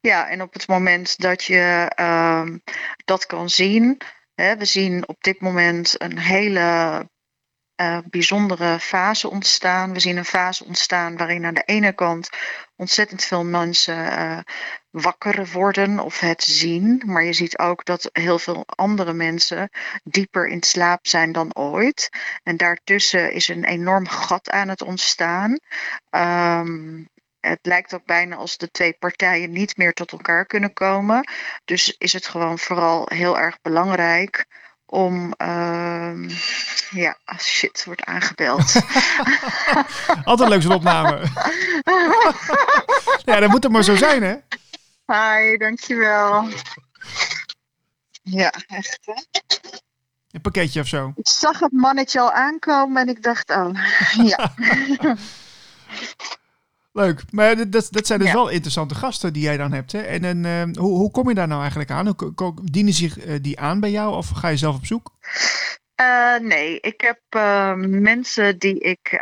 ja, 0.00 0.28
en 0.28 0.42
op 0.42 0.52
het 0.52 0.68
moment 0.68 1.20
dat 1.20 1.44
je 1.44 1.90
ehm, 1.94 2.58
dat 3.04 3.26
kan 3.26 3.50
zien. 3.50 4.00
We 4.42 4.64
zien 4.64 5.08
op 5.08 5.22
dit 5.22 5.40
moment 5.40 6.02
een 6.02 6.18
hele 6.18 7.08
uh, 7.80 7.98
bijzondere 8.10 8.78
fase 8.78 9.30
ontstaan. 9.30 9.92
We 9.92 10.00
zien 10.00 10.16
een 10.16 10.24
fase 10.24 10.64
ontstaan 10.64 11.16
waarin 11.16 11.44
aan 11.44 11.54
de 11.54 11.62
ene 11.64 11.92
kant 11.92 12.28
ontzettend 12.76 13.24
veel 13.24 13.44
mensen 13.44 13.96
uh, 13.96 14.38
wakker 14.90 15.46
worden 15.52 15.98
of 15.98 16.20
het 16.20 16.42
zien. 16.42 17.02
Maar 17.06 17.24
je 17.24 17.32
ziet 17.32 17.58
ook 17.58 17.84
dat 17.84 18.08
heel 18.12 18.38
veel 18.38 18.62
andere 18.66 19.12
mensen 19.12 19.68
dieper 20.04 20.48
in 20.48 20.62
slaap 20.62 21.06
zijn 21.06 21.32
dan 21.32 21.56
ooit. 21.56 22.08
En 22.42 22.56
daartussen 22.56 23.32
is 23.32 23.48
een 23.48 23.64
enorm 23.64 24.08
gat 24.08 24.50
aan 24.50 24.68
het 24.68 24.82
ontstaan. 24.82 25.58
Um, 26.10 27.08
het 27.42 27.58
lijkt 27.62 27.94
ook 27.94 28.04
bijna 28.04 28.36
als 28.36 28.56
de 28.56 28.70
twee 28.70 28.96
partijen 28.98 29.50
niet 29.50 29.76
meer 29.76 29.92
tot 29.92 30.12
elkaar 30.12 30.46
kunnen 30.46 30.72
komen. 30.72 31.28
Dus 31.64 31.94
is 31.98 32.12
het 32.12 32.26
gewoon 32.26 32.58
vooral 32.58 33.08
heel 33.14 33.38
erg 33.38 33.58
belangrijk 33.62 34.46
om. 34.86 35.34
Uh, 35.42 36.28
ja, 36.90 37.18
oh 37.24 37.38
shit, 37.38 37.84
wordt 37.84 38.04
aangebeld. 38.04 38.74
Altijd 40.24 40.48
leuk 40.48 40.62
zo'n 40.62 40.72
opname. 40.72 41.20
ja, 43.24 43.40
dat 43.40 43.50
moet 43.50 43.64
er 43.64 43.70
maar 43.70 43.82
zo 43.82 43.96
zijn, 43.96 44.22
hè? 44.22 44.36
Hi, 45.06 45.56
dankjewel. 45.56 46.48
Ja, 48.22 48.52
echt, 48.66 48.98
hè? 49.04 49.40
Een 50.30 50.40
pakketje 50.40 50.80
of 50.80 50.86
zo. 50.86 51.12
Ik 51.16 51.28
zag 51.28 51.58
het 51.58 51.72
mannetje 51.72 52.20
al 52.20 52.32
aankomen 52.32 53.02
en 53.02 53.08
ik 53.08 53.22
dacht, 53.22 53.50
oh, 53.50 53.70
ja. 54.30 54.54
Leuk. 56.92 57.22
Maar 57.30 57.70
dat, 57.70 57.88
dat 57.90 58.06
zijn 58.06 58.18
dus 58.18 58.28
ja. 58.28 58.34
wel 58.34 58.48
interessante 58.48 58.94
gasten 58.94 59.32
die 59.32 59.42
jij 59.42 59.56
dan 59.56 59.72
hebt. 59.72 59.92
Hè? 59.92 60.00
En, 60.00 60.24
en 60.24 60.44
uh, 60.44 60.76
hoe, 60.76 60.98
hoe 60.98 61.10
kom 61.10 61.28
je 61.28 61.34
daar 61.34 61.48
nou 61.48 61.60
eigenlijk 61.60 61.90
aan? 61.90 62.14
Hoe, 62.16 62.54
dienen 62.64 62.92
zich 62.92 63.26
uh, 63.26 63.34
die 63.40 63.60
aan 63.60 63.80
bij 63.80 63.90
jou 63.90 64.16
of 64.16 64.28
ga 64.28 64.48
je 64.48 64.56
zelf 64.56 64.76
op 64.76 64.86
zoek? 64.86 65.10
Uh, 66.00 66.38
nee, 66.38 66.80
ik 66.80 67.00
heb 67.00 67.20
mensen 67.88 68.58
die 68.58 68.78
ik 68.78 69.20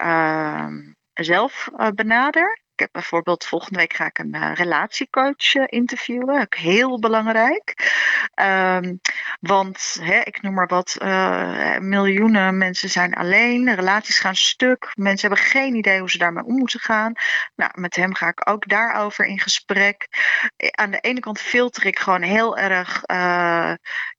zelf 1.15 1.69
benader. 1.95 2.60
Ik 2.81 2.87
heb 2.87 3.03
bijvoorbeeld 3.03 3.45
volgende 3.45 3.79
week 3.79 3.93
ga 3.93 4.07
ik 4.07 4.19
een 4.19 4.35
uh, 4.35 4.51
relatiecoach 4.55 5.55
uh, 5.55 5.65
interviewen. 5.67 6.41
Ook 6.41 6.55
heel 6.55 6.99
belangrijk. 6.99 7.93
Um, 8.35 9.01
want 9.41 9.97
hè, 10.01 10.21
ik 10.21 10.43
noem 10.43 10.55
maar 10.55 10.67
wat, 10.67 10.97
uh, 11.03 11.79
miljoenen 11.79 12.59
mensen 12.59 12.89
zijn 12.89 13.15
alleen. 13.15 13.75
Relaties 13.75 14.19
gaan 14.19 14.35
stuk. 14.35 14.93
Mensen 14.95 15.29
hebben 15.29 15.47
geen 15.47 15.75
idee 15.75 15.99
hoe 15.99 16.11
ze 16.11 16.19
daarmee 16.19 16.45
om 16.45 16.57
moeten 16.57 16.81
gaan. 16.81 17.13
Nou, 17.57 17.71
met 17.75 17.97
hem 17.97 18.15
ga 18.15 18.29
ik 18.29 18.49
ook 18.51 18.69
daarover 18.69 19.25
in 19.25 19.41
gesprek. 19.41 20.09
Aan 20.71 20.91
de 20.91 21.01
ene 21.01 21.21
kant 21.21 21.41
filter 21.41 21.87
ik 21.87 21.99
gewoon 21.99 22.23
heel 22.23 22.57
erg 22.57 23.03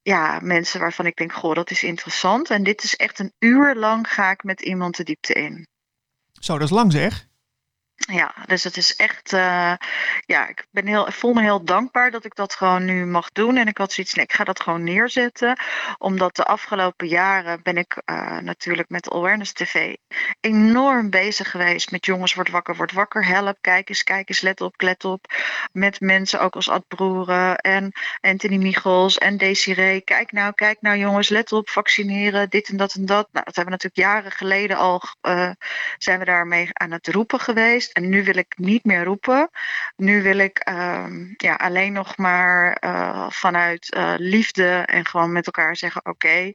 ja, 0.01 0.39
mensen 0.41 0.79
waarvan 0.79 1.05
ik 1.05 1.15
denk, 1.15 1.33
goh, 1.33 1.55
dat 1.55 1.71
is 1.71 1.83
interessant. 1.83 2.49
En 2.49 2.63
dit 2.63 2.83
is 2.83 2.95
echt 2.95 3.19
een 3.19 3.33
uur 3.39 3.75
lang 3.75 4.13
ga 4.13 4.31
ik 4.31 4.43
met 4.43 4.61
iemand 4.61 4.97
de 4.97 5.03
diepte 5.03 5.33
in. 5.33 5.67
Zo, 6.31 6.53
dat 6.53 6.69
is 6.69 6.75
lang 6.75 6.91
zeg. 6.91 7.29
Ja, 8.08 8.36
dus 8.46 8.63
het 8.63 8.77
is 8.77 8.96
echt, 8.96 9.34
uh, 9.34 9.74
ja, 10.25 10.48
ik 10.48 10.65
ben 10.72 10.88
heel, 10.88 11.12
voel 11.12 11.34
me 11.34 11.41
heel 11.41 11.63
dankbaar 11.63 12.12
dat 12.12 12.25
ik 12.25 12.36
dat 12.36 12.53
gewoon 12.55 12.86
nu 12.86 13.05
mag 13.05 13.31
doen. 13.31 13.58
En 13.58 13.67
ik 13.67 13.77
had 13.77 13.93
zoiets, 13.93 14.13
nee, 14.13 14.25
ik 14.25 14.34
ga 14.34 14.43
dat 14.43 14.62
gewoon 14.62 14.84
neerzetten. 14.84 15.60
Omdat 15.98 16.36
de 16.36 16.43
afgelopen 16.43 17.08
jaren 17.08 17.62
ben 17.63 17.77
ik 17.77 18.01
uh, 18.05 18.38
natuurlijk 18.38 18.89
met 18.89 19.12
Awareness 19.12 19.53
TV 19.53 19.96
enorm 20.39 21.10
bezig 21.10 21.51
geweest 21.51 21.91
met 21.91 22.05
jongens, 22.05 22.34
word 22.34 22.50
wakker, 22.50 22.75
word 22.75 22.91
wakker, 22.91 23.25
help, 23.25 23.58
kijk 23.62 23.89
eens, 23.89 24.03
kijk 24.03 24.29
eens, 24.29 24.41
let 24.41 24.62
op, 24.62 24.81
let 24.81 25.05
op. 25.05 25.25
Met 25.72 26.00
mensen 26.00 26.41
ook 26.41 26.55
als 26.55 26.70
Ad 26.70 26.88
Broeren 26.88 27.58
en 27.58 27.91
Anthony 28.22 28.58
Michels 28.58 29.17
en 29.17 29.38
Desiree. 29.38 30.01
Kijk 30.01 30.31
nou, 30.31 30.53
kijk 30.53 30.81
nou 30.81 30.98
jongens, 30.98 31.29
let 31.29 31.51
op, 31.51 31.70
vaccineren, 31.70 32.50
dit 32.50 32.70
en 32.70 32.77
dat 32.77 32.93
en 32.93 33.05
dat. 33.05 33.27
Nou, 33.31 33.46
dat 33.46 33.55
hebben 33.55 33.77
we 33.77 33.79
natuurlijk 33.84 34.13
jaren 34.13 34.31
geleden 34.31 34.77
al, 34.77 35.01
uh, 35.22 35.50
zijn 35.98 36.20
we 36.20 36.25
daarmee 36.25 36.70
aan 36.74 36.91
het 36.91 37.08
roepen 37.08 37.39
geweest. 37.39 37.90
Geweest 37.91 37.98
en 37.98 38.10
nu 38.10 38.24
wil 38.24 38.38
ik 38.38 38.53
niet 38.57 38.86
meer 38.86 39.03
roepen. 39.03 39.50
Nu 39.95 40.21
wil 40.21 40.38
ik 40.38 40.57
ehm, 40.57 41.33
ja, 41.38 41.55
alleen 41.55 41.93
nog 41.93 42.17
maar 42.17 42.77
uh, 42.83 43.29
vanuit 43.29 43.95
uh, 43.95 44.13
liefde 44.17 44.83
en 44.86 45.05
gewoon 45.05 45.31
met 45.31 45.45
elkaar 45.45 45.75
zeggen: 45.75 46.05
oké, 46.05 46.53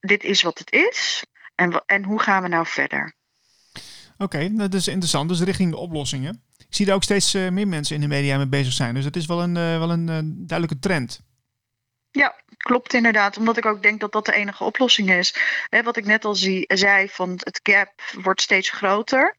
dit 0.00 0.24
is 0.24 0.42
wat 0.42 0.58
het 0.58 0.72
is. 0.72 1.24
En, 1.54 1.82
en 1.86 2.04
hoe 2.04 2.20
gaan 2.20 2.42
we 2.42 2.48
nou 2.48 2.66
verder? 2.66 3.14
Oké, 4.18 4.36
okay, 4.36 4.50
dat 4.54 4.74
is 4.74 4.88
interessant. 4.88 5.28
Dus 5.28 5.40
richting 5.40 5.70
de 5.70 5.76
oplossingen. 5.76 6.42
Ik 6.58 6.74
zie 6.78 6.86
daar 6.86 6.94
ook 6.94 7.02
steeds 7.02 7.34
uh, 7.34 7.50
meer 7.50 7.68
mensen 7.68 7.94
in 7.94 8.00
de 8.00 8.08
media 8.08 8.36
mee 8.36 8.48
bezig 8.48 8.72
zijn. 8.72 8.94
Dus 8.94 9.04
het 9.04 9.16
is 9.16 9.26
wel 9.26 9.42
een, 9.42 9.54
wel 9.54 9.90
een 9.90 10.06
duidelijke 10.46 10.78
trend. 10.78 11.20
Ja, 12.10 12.34
klopt 12.56 12.94
inderdaad. 12.94 13.36
Omdat 13.36 13.56
ik 13.56 13.66
ook 13.66 13.82
denk 13.82 14.00
dat 14.00 14.12
dat 14.12 14.26
de 14.26 14.34
enige 14.34 14.64
oplossing 14.64 15.10
is. 15.10 15.34
Hè, 15.68 15.82
wat 15.82 15.96
ik 15.96 16.04
net 16.04 16.24
al 16.24 16.34
zie, 16.34 16.64
zei, 16.74 17.08
van 17.08 17.30
het 17.30 17.60
gap 17.62 17.92
wordt 18.22 18.40
steeds 18.40 18.70
groter. 18.70 19.36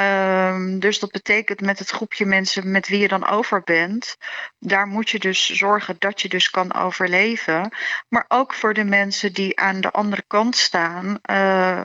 Um, 0.00 0.78
dus 0.78 0.98
dat 0.98 1.10
betekent 1.10 1.60
met 1.60 1.78
het 1.78 1.90
groepje 1.90 2.26
mensen 2.26 2.70
met 2.70 2.88
wie 2.88 2.98
je 2.98 3.08
dan 3.08 3.28
over 3.28 3.62
bent, 3.62 4.16
daar 4.58 4.86
moet 4.86 5.10
je 5.10 5.18
dus 5.18 5.46
zorgen 5.48 5.96
dat 5.98 6.20
je 6.20 6.28
dus 6.28 6.50
kan 6.50 6.74
overleven. 6.74 7.72
Maar 8.08 8.24
ook 8.28 8.54
voor 8.54 8.74
de 8.74 8.84
mensen 8.84 9.32
die 9.32 9.60
aan 9.60 9.80
de 9.80 9.90
andere 9.90 10.24
kant 10.26 10.56
staan, 10.56 11.18
uh, 11.30 11.80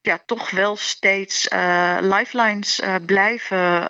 ja, 0.00 0.18
toch 0.26 0.50
wel 0.50 0.76
steeds 0.76 1.48
uh, 1.48 1.96
lifelines 2.00 2.80
uh, 2.80 2.94
blijven 3.06 3.88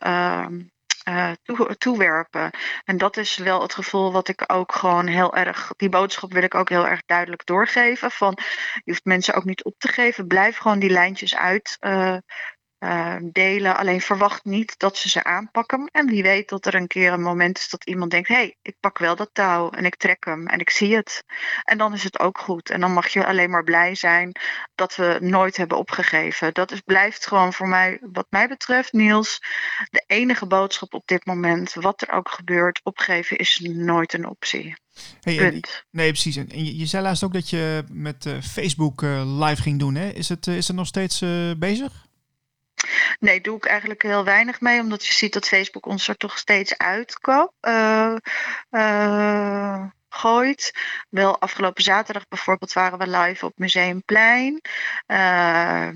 toe, 1.42 1.76
toewerpen. 1.76 2.50
En 2.84 2.98
dat 2.98 3.16
is 3.16 3.36
wel 3.36 3.62
het 3.62 3.74
gevoel 3.74 4.12
wat 4.12 4.28
ik 4.28 4.44
ook 4.46 4.74
gewoon 4.74 5.06
heel 5.06 5.34
erg, 5.34 5.72
die 5.76 5.88
boodschap 5.88 6.32
wil 6.32 6.42
ik 6.42 6.54
ook 6.54 6.68
heel 6.68 6.86
erg 6.86 7.02
duidelijk 7.06 7.46
doorgeven. 7.46 8.10
Van 8.10 8.38
je 8.72 8.90
hoeft 8.90 9.04
mensen 9.04 9.34
ook 9.34 9.44
niet 9.44 9.64
op 9.64 9.74
te 9.78 9.88
geven, 9.88 10.26
blijf 10.26 10.56
gewoon 10.56 10.78
die 10.78 10.90
lijntjes 10.90 11.36
uit. 11.36 11.76
Uh, 12.82 13.16
delen. 13.22 13.76
Alleen 13.76 14.00
verwacht 14.00 14.44
niet 14.44 14.78
dat 14.78 14.96
ze 14.96 15.08
ze 15.08 15.24
aanpakken. 15.24 15.88
En 15.92 16.06
wie 16.06 16.22
weet 16.22 16.48
dat 16.48 16.66
er 16.66 16.74
een 16.74 16.86
keer 16.86 17.12
een 17.12 17.22
moment 17.22 17.58
is 17.58 17.68
dat 17.68 17.84
iemand 17.84 18.10
denkt: 18.10 18.28
hé, 18.28 18.34
hey, 18.34 18.56
ik 18.62 18.76
pak 18.80 18.98
wel 18.98 19.16
dat 19.16 19.30
touw 19.32 19.70
en 19.70 19.84
ik 19.84 19.96
trek 19.96 20.24
hem 20.24 20.46
en 20.46 20.58
ik 20.58 20.70
zie 20.70 20.96
het. 20.96 21.24
En 21.64 21.78
dan 21.78 21.92
is 21.92 22.02
het 22.02 22.18
ook 22.18 22.38
goed. 22.38 22.70
En 22.70 22.80
dan 22.80 22.92
mag 22.92 23.08
je 23.08 23.26
alleen 23.26 23.50
maar 23.50 23.64
blij 23.64 23.94
zijn 23.94 24.32
dat 24.74 24.96
we 24.96 25.16
nooit 25.20 25.56
hebben 25.56 25.78
opgegeven. 25.78 26.54
Dat 26.54 26.72
is, 26.72 26.80
blijft 26.80 27.26
gewoon 27.26 27.52
voor 27.52 27.68
mij, 27.68 27.98
wat 28.12 28.26
mij 28.30 28.48
betreft, 28.48 28.92
Niels, 28.92 29.38
de 29.90 30.04
enige 30.06 30.46
boodschap 30.46 30.94
op 30.94 31.06
dit 31.06 31.26
moment. 31.26 31.74
Wat 31.74 32.02
er 32.02 32.10
ook 32.10 32.30
gebeurt, 32.30 32.80
opgeven 32.82 33.36
is 33.36 33.58
nooit 33.72 34.12
een 34.12 34.28
optie. 34.28 34.76
Hey, 35.20 35.36
Punt. 35.36 35.84
nee, 35.90 36.08
precies. 36.08 36.36
En 36.36 36.64
je, 36.64 36.76
je, 36.76 36.86
zei 36.86 37.02
laatst 37.02 37.22
ook 37.22 37.32
dat 37.32 37.50
je 37.50 37.84
met 37.90 38.24
uh, 38.24 38.40
Facebook 38.40 39.02
uh, 39.02 39.38
live 39.46 39.62
ging 39.62 39.78
doen. 39.78 39.94
Hè? 39.94 40.08
Is, 40.08 40.28
het, 40.28 40.46
is 40.46 40.66
het 40.66 40.76
nog 40.76 40.86
steeds 40.86 41.24
bezig? 41.58 42.10
Nee, 43.22 43.40
doe 43.40 43.56
ik 43.56 43.64
eigenlijk 43.64 44.02
heel 44.02 44.24
weinig 44.24 44.60
mee, 44.60 44.80
omdat 44.80 45.06
je 45.06 45.14
ziet 45.14 45.32
dat 45.32 45.48
Facebook 45.48 45.86
ons 45.86 46.08
er 46.08 46.16
toch 46.16 46.38
steeds 46.38 46.78
uitkoopt. 46.78 47.54
Uh, 47.60 48.16
uh, 48.70 49.84
gooit. 50.08 50.72
Wel 51.08 51.40
afgelopen 51.40 51.82
zaterdag 51.82 52.28
bijvoorbeeld 52.28 52.72
waren 52.72 52.98
we 52.98 53.06
live 53.06 53.46
op 53.46 53.52
Museumplein. 53.56 54.60
Uh, 55.06 55.88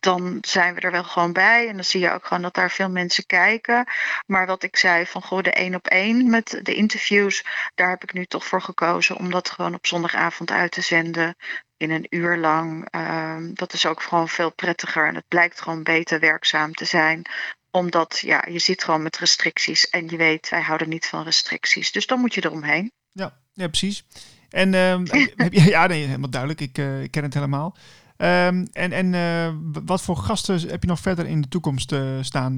dan 0.00 0.38
zijn 0.40 0.74
we 0.74 0.80
er 0.80 0.90
wel 0.90 1.04
gewoon 1.04 1.32
bij. 1.32 1.68
En 1.68 1.74
dan 1.74 1.84
zie 1.84 2.00
je 2.00 2.10
ook 2.10 2.26
gewoon 2.26 2.42
dat 2.42 2.54
daar 2.54 2.70
veel 2.70 2.90
mensen 2.90 3.26
kijken. 3.26 3.86
Maar 4.26 4.46
wat 4.46 4.62
ik 4.62 4.76
zei 4.76 5.06
van 5.06 5.22
goh, 5.22 5.42
de 5.42 5.52
één 5.52 5.74
op 5.74 5.86
één 5.86 6.30
met 6.30 6.60
de 6.62 6.74
interviews, 6.74 7.44
daar 7.74 7.90
heb 7.90 8.02
ik 8.02 8.12
nu 8.12 8.24
toch 8.24 8.44
voor 8.46 8.62
gekozen 8.62 9.16
om 9.16 9.30
dat 9.30 9.50
gewoon 9.50 9.74
op 9.74 9.86
zondagavond 9.86 10.50
uit 10.50 10.72
te 10.72 10.80
zenden. 10.80 11.36
In 11.78 11.90
een 11.90 12.06
uur 12.10 12.36
lang. 12.36 12.88
Um, 12.94 13.54
dat 13.54 13.72
is 13.72 13.86
ook 13.86 14.02
gewoon 14.02 14.28
veel 14.28 14.52
prettiger. 14.52 15.06
En 15.06 15.14
het 15.14 15.28
blijkt 15.28 15.60
gewoon 15.60 15.82
beter 15.82 16.20
werkzaam 16.20 16.72
te 16.72 16.84
zijn 16.84 17.26
omdat 17.70 18.18
ja, 18.18 18.44
je 18.50 18.58
zit 18.58 18.84
gewoon 18.84 19.02
met 19.02 19.18
restricties 19.18 19.88
en 19.88 20.08
je 20.08 20.16
weet, 20.16 20.48
wij 20.48 20.62
houden 20.62 20.88
niet 20.88 21.06
van 21.06 21.22
restricties. 21.22 21.92
Dus 21.92 22.06
dan 22.06 22.20
moet 22.20 22.34
je 22.34 22.44
eromheen. 22.44 22.92
Ja, 23.12 23.38
ja 23.52 23.68
precies. 23.68 24.04
En 24.48 24.72
uh, 24.72 25.00
heb 25.36 25.52
je, 25.52 25.62
ja, 25.70 25.86
nee, 25.86 26.04
helemaal 26.04 26.30
duidelijk. 26.30 26.60
Ik, 26.60 26.78
uh, 26.78 27.02
ik 27.02 27.10
ken 27.10 27.22
het 27.22 27.34
helemaal. 27.34 27.76
Um, 28.16 28.66
en 28.72 28.92
en 28.92 29.12
uh, 29.12 29.80
wat 29.84 30.02
voor 30.02 30.16
gasten 30.16 30.68
heb 30.68 30.82
je 30.82 30.88
nog 30.88 31.00
verder 31.00 31.26
in 31.26 31.40
de 31.40 31.48
toekomst 31.48 31.92
uh, 31.92 32.18
staan? 32.20 32.56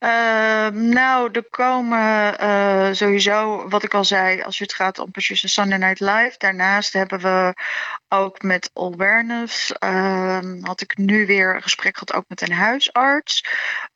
Uh, 0.00 0.68
nou, 0.68 1.28
er 1.32 1.44
komen 1.50 2.34
uh, 2.40 2.88
sowieso, 2.92 3.68
wat 3.68 3.82
ik 3.82 3.94
al 3.94 4.04
zei, 4.04 4.42
als 4.42 4.58
het 4.58 4.74
gaat 4.74 4.98
om 4.98 5.10
Patricia 5.10 5.48
Sunday 5.48 5.78
Night 5.78 6.00
Live. 6.00 6.34
Daarnaast 6.38 6.92
hebben 6.92 7.20
we 7.20 7.54
ook 8.08 8.42
met 8.42 8.70
Awareness, 8.74 9.72
uh, 9.84 10.40
had 10.60 10.80
ik 10.80 10.96
nu 10.96 11.26
weer 11.26 11.54
een 11.54 11.62
gesprek 11.62 11.98
gehad 11.98 12.12
ook 12.12 12.24
met 12.28 12.40
een 12.40 12.52
huisarts. 12.52 13.44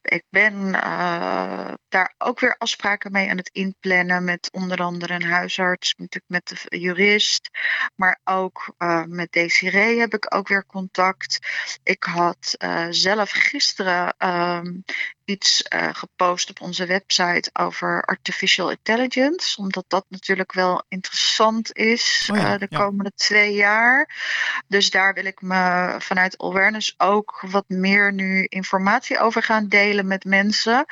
Ik 0.02 0.24
ben 0.30 0.74
eh, 0.74 1.72
daar 1.88 2.14
ook 2.18 2.40
weer 2.40 2.56
afspraken 2.58 3.12
mee 3.12 3.30
aan 3.30 3.36
het 3.36 3.50
inplannen 3.52 4.24
met 4.24 4.48
onder 4.52 4.78
andere 4.82 5.14
een 5.14 5.24
huisarts, 5.24 5.94
natuurlijk 5.96 6.24
met 6.26 6.66
de 6.68 6.78
jurist, 6.78 7.50
maar 7.94 8.20
ook 8.24 8.74
uh, 8.78 9.04
met 9.04 9.32
Desiree 9.32 9.98
heb 9.98 10.14
ik 10.14 10.34
ook 10.34 10.48
weer 10.48 10.66
contact. 10.66 11.38
Ik 11.82 12.02
had 12.02 12.54
uh, 12.58 12.86
zelf 12.90 13.30
gisteren 13.30 14.14
ehm, 14.18 14.72
iets 15.24 15.64
gepost 15.92 16.50
op 16.50 16.60
onze 16.60 16.86
website 16.86 17.50
over 17.52 18.02
artificial 18.02 18.70
intelligence, 18.70 19.60
omdat 19.60 19.84
dat 19.88 20.04
natuurlijk 20.08 20.52
wel 20.52 20.84
interessant 20.88 21.76
is 21.76 22.28
oh 22.32 22.36
ja, 22.36 22.58
de 22.58 22.68
komende 22.68 23.12
ja. 23.14 23.24
twee 23.26 23.52
jaar. 23.52 24.01
Dus 24.66 24.90
daar 24.90 25.14
wil 25.14 25.24
ik 25.24 25.40
me 25.40 25.94
vanuit 25.98 26.38
awareness 26.38 26.94
ook 26.96 27.44
wat 27.50 27.64
meer 27.68 28.12
nu 28.12 28.46
informatie 28.48 29.18
over 29.18 29.42
gaan 29.42 29.68
delen 29.68 30.06
met 30.06 30.24
mensen. 30.24 30.84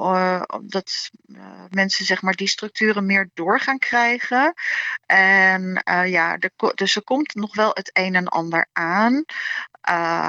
Uh, 0.00 0.42
dat 0.62 1.10
uh, 1.26 1.42
mensen 1.70 2.04
zeg 2.04 2.22
maar 2.22 2.34
die 2.34 2.48
structuren 2.48 3.06
meer 3.06 3.30
door 3.34 3.60
gaan 3.60 3.78
krijgen. 3.78 4.54
En 5.06 5.82
uh, 5.90 6.10
ja, 6.10 6.38
dus 6.74 6.96
er 6.96 7.04
komt 7.04 7.34
nog 7.34 7.54
wel 7.54 7.70
het 7.72 7.90
een 7.92 8.14
en 8.14 8.28
ander 8.28 8.66
aan. 8.72 9.24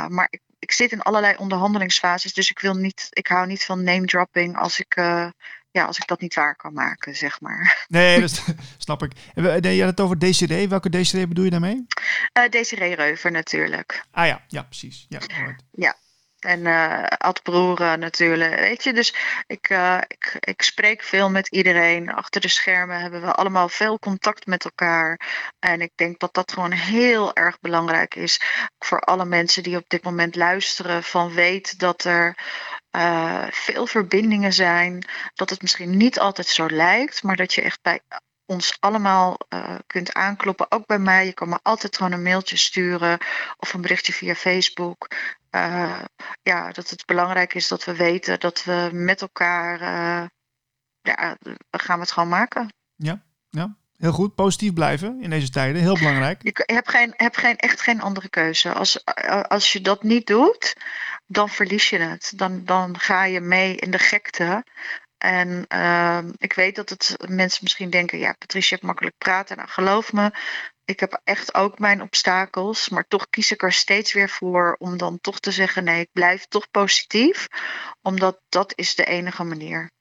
maar 0.08 0.28
ik, 0.30 0.42
ik 0.60 0.72
zit 0.72 0.92
in 0.92 1.02
allerlei 1.02 1.36
onderhandelingsfases, 1.38 2.34
dus 2.34 2.50
ik 2.50 2.60
wil 2.60 2.74
niet, 2.74 3.08
ik 3.10 3.28
hou 3.28 3.48
niet 3.48 3.66
van 3.66 3.84
name 3.84 4.06
dropping 4.06 4.58
als 4.58 4.80
ik 4.80 4.96
ja, 5.72 5.86
als 5.86 5.98
ik 5.98 6.08
dat 6.08 6.22
niet 6.22 6.36
waar 6.36 6.56
kan 6.56 6.74
maken, 6.74 7.16
zeg 7.16 7.42
maar. 7.42 7.86
Nee, 7.88 8.20
dat 8.20 8.44
snap 8.78 9.04
ik. 9.04 9.12
Je 9.34 9.80
had 9.80 9.90
het 9.90 10.00
over 10.00 10.20
DCD. 10.20 10.68
Welke 10.68 10.90
DCD 10.90 11.28
bedoel 11.28 11.44
je 11.44 11.50
daarmee? 11.50 11.86
Uh, 12.38 12.44
DCD 12.44 12.80
Reuver 12.80 13.32
natuurlijk. 13.32 14.06
Ah 14.12 14.28
ja, 14.28 14.44
ja 14.48 14.64
precies. 14.64 15.06
Ja, 15.10 15.20
ja. 15.72 15.96
En 16.42 16.60
uh, 16.60 17.04
Ad 17.04 17.44
Broeren 17.44 18.00
natuurlijk. 18.00 18.60
Weet 18.60 18.84
je, 18.84 18.94
dus 18.94 19.16
ik, 19.48 19.70
uh, 19.70 19.98
ik, 20.08 20.38
ik 20.40 20.62
spreek 20.62 21.04
veel 21.04 21.30
met 21.30 21.48
iedereen. 21.48 22.14
Achter 22.14 22.42
de 22.42 22.48
schermen 22.48 23.00
hebben 23.00 23.22
we 23.22 23.34
allemaal 23.34 23.70
veel 23.70 24.00
contact 24.00 24.46
met 24.46 24.64
elkaar. 24.64 25.20
En 25.60 25.82
ik 25.82 25.92
denk 25.96 26.20
dat 26.20 26.34
dat 26.34 26.52
gewoon 26.52 26.72
heel 26.72 27.34
erg 27.34 27.60
belangrijk 27.60 28.16
is 28.16 28.42
voor 28.80 29.00
alle 29.00 29.26
mensen 29.26 29.64
die 29.64 29.78
op 29.78 29.86
dit 29.90 30.04
moment 30.04 30.36
luisteren. 30.36 31.04
Van 31.04 31.34
weet 31.34 31.80
dat 31.80 32.04
er 32.04 32.38
uh, 32.96 33.48
veel 33.50 33.88
verbindingen 33.88 34.54
zijn. 34.54 35.06
Dat 35.34 35.50
het 35.50 35.62
misschien 35.62 35.98
niet 35.98 36.20
altijd 36.20 36.48
zo 36.48 36.68
lijkt, 36.70 37.24
maar 37.24 37.36
dat 37.36 37.54
je 37.54 37.62
echt 37.62 37.82
bij 37.82 38.00
ons 38.46 38.78
allemaal 38.80 39.38
uh, 39.50 39.76
kunt 39.88 40.14
aankloppen. 40.14 40.72
Ook 40.72 40.86
bij 40.86 41.00
mij. 41.00 41.26
Je 41.26 41.34
kan 41.34 41.50
me 41.50 41.60
altijd 41.62 41.98
gewoon 41.98 42.12
een 42.12 42.24
mailtje 42.24 42.58
sturen 42.58 43.18
of 43.58 43.74
een 43.74 43.82
berichtje 43.82 44.14
via 44.14 44.36
Facebook. 44.36 45.08
Uh, 45.52 46.04
ja, 46.42 46.72
dat 46.72 46.90
het 46.90 47.06
belangrijk 47.06 47.54
is 47.54 47.68
dat 47.68 47.84
we 47.84 47.96
weten 47.96 48.40
dat 48.40 48.64
we 48.64 48.90
met 48.92 49.22
elkaar. 49.22 49.80
Ja, 51.02 51.38
we 51.70 51.80
gaan 51.80 52.00
het 52.00 52.12
gewoon 52.12 52.30
maken. 52.30 52.74
Ja, 52.96 53.22
ja. 53.50 53.76
Heel 54.02 54.12
goed, 54.12 54.36
positief 54.36 54.74
blijven 54.74 55.22
in 55.22 55.30
deze 55.30 55.50
tijden, 55.50 55.82
heel 55.82 55.98
belangrijk. 55.98 56.44
Je 56.44 56.64
hebt, 56.74 56.90
geen, 56.90 57.14
hebt 57.16 57.38
geen, 57.38 57.58
echt 57.58 57.82
geen 57.82 58.02
andere 58.02 58.30
keuze. 58.30 58.74
Als, 58.74 59.06
als 59.48 59.72
je 59.72 59.82
dat 59.82 60.04
niet 60.04 60.28
doet, 60.28 60.76
dan 61.28 61.50
verlies 61.50 61.90
je 61.90 61.98
het. 61.98 62.34
Dan, 62.36 62.66
dan 62.66 63.00
ga 63.00 63.26
je 63.26 63.40
mee 63.40 63.76
in 63.76 63.92
de 63.92 64.00
gekte. 64.00 64.64
En 65.18 65.66
uh, 65.74 66.20
ik 66.38 66.54
weet 66.54 66.76
dat 66.76 66.90
het 66.90 67.16
mensen 67.28 67.60
misschien 67.62 67.90
denken, 67.90 68.20
ja, 68.20 68.36
Patricia 68.38 68.70
heeft 68.70 68.88
makkelijk 68.88 69.18
praten. 69.18 69.58
Nou, 69.58 69.70
geloof 69.70 70.14
me, 70.14 70.32
ik 70.86 71.00
heb 71.00 71.22
echt 71.24 71.54
ook 71.54 71.80
mijn 71.80 72.02
obstakels. 72.02 72.90
Maar 72.90 73.08
toch 73.08 73.30
kies 73.30 73.52
ik 73.52 73.64
er 73.64 73.74
steeds 73.74 74.14
weer 74.14 74.30
voor 74.30 74.76
om 74.80 74.98
dan 74.98 75.20
toch 75.20 75.40
te 75.40 75.52
zeggen, 75.52 75.84
nee, 75.84 76.02
ik 76.02 76.12
blijf 76.12 76.46
toch 76.46 76.70
positief. 76.72 77.48
Omdat 78.02 78.42
dat 78.50 78.74
is 78.76 78.96
de 78.96 79.06
enige 79.06 79.44
manier. 79.44 79.92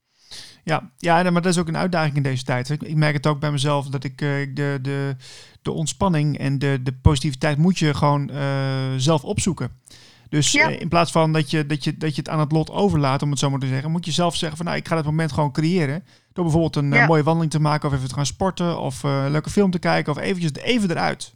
Ja, 0.70 0.90
ja, 0.98 1.30
maar 1.30 1.42
dat 1.42 1.52
is 1.52 1.58
ook 1.58 1.68
een 1.68 1.76
uitdaging 1.76 2.16
in 2.16 2.22
deze 2.22 2.44
tijd. 2.44 2.70
Ik 2.70 2.94
merk 2.94 3.14
het 3.14 3.26
ook 3.26 3.40
bij 3.40 3.50
mezelf 3.50 3.86
dat 3.86 4.04
ik 4.04 4.20
uh, 4.20 4.54
de, 4.54 4.78
de, 4.82 5.16
de 5.62 5.70
ontspanning 5.70 6.38
en 6.38 6.58
de, 6.58 6.80
de 6.82 6.92
positiviteit 6.92 7.58
moet 7.58 7.78
je 7.78 7.94
gewoon 7.94 8.30
uh, 8.32 8.94
zelf 8.96 9.24
opzoeken. 9.24 9.80
Dus 10.28 10.52
ja. 10.52 10.68
in 10.68 10.88
plaats 10.88 11.12
van 11.12 11.32
dat 11.32 11.50
je, 11.50 11.66
dat, 11.66 11.84
je, 11.84 11.96
dat 11.96 12.14
je 12.14 12.20
het 12.20 12.30
aan 12.30 12.40
het 12.40 12.52
lot 12.52 12.70
overlaat, 12.70 13.22
om 13.22 13.30
het 13.30 13.38
zo 13.38 13.50
maar 13.50 13.58
te 13.58 13.66
zeggen, 13.66 13.90
moet 13.90 14.04
je 14.04 14.12
zelf 14.12 14.36
zeggen 14.36 14.56
van 14.56 14.66
nou, 14.66 14.78
ik 14.78 14.88
ga 14.88 14.94
dat 14.94 15.04
moment 15.04 15.32
gewoon 15.32 15.52
creëren. 15.52 16.04
Door 16.32 16.44
bijvoorbeeld 16.44 16.76
een 16.76 16.92
ja. 16.92 17.02
uh, 17.02 17.08
mooie 17.08 17.22
wandeling 17.22 17.52
te 17.52 17.60
maken 17.60 17.88
of 17.88 17.94
even 17.94 18.08
te 18.08 18.14
gaan 18.14 18.26
sporten 18.26 18.78
of 18.78 19.02
uh, 19.02 19.24
een 19.24 19.30
leuke 19.30 19.50
film 19.50 19.70
te 19.70 19.78
kijken 19.78 20.12
of 20.12 20.18
eventjes 20.18 20.52
even 20.62 20.90
eruit. 20.90 21.34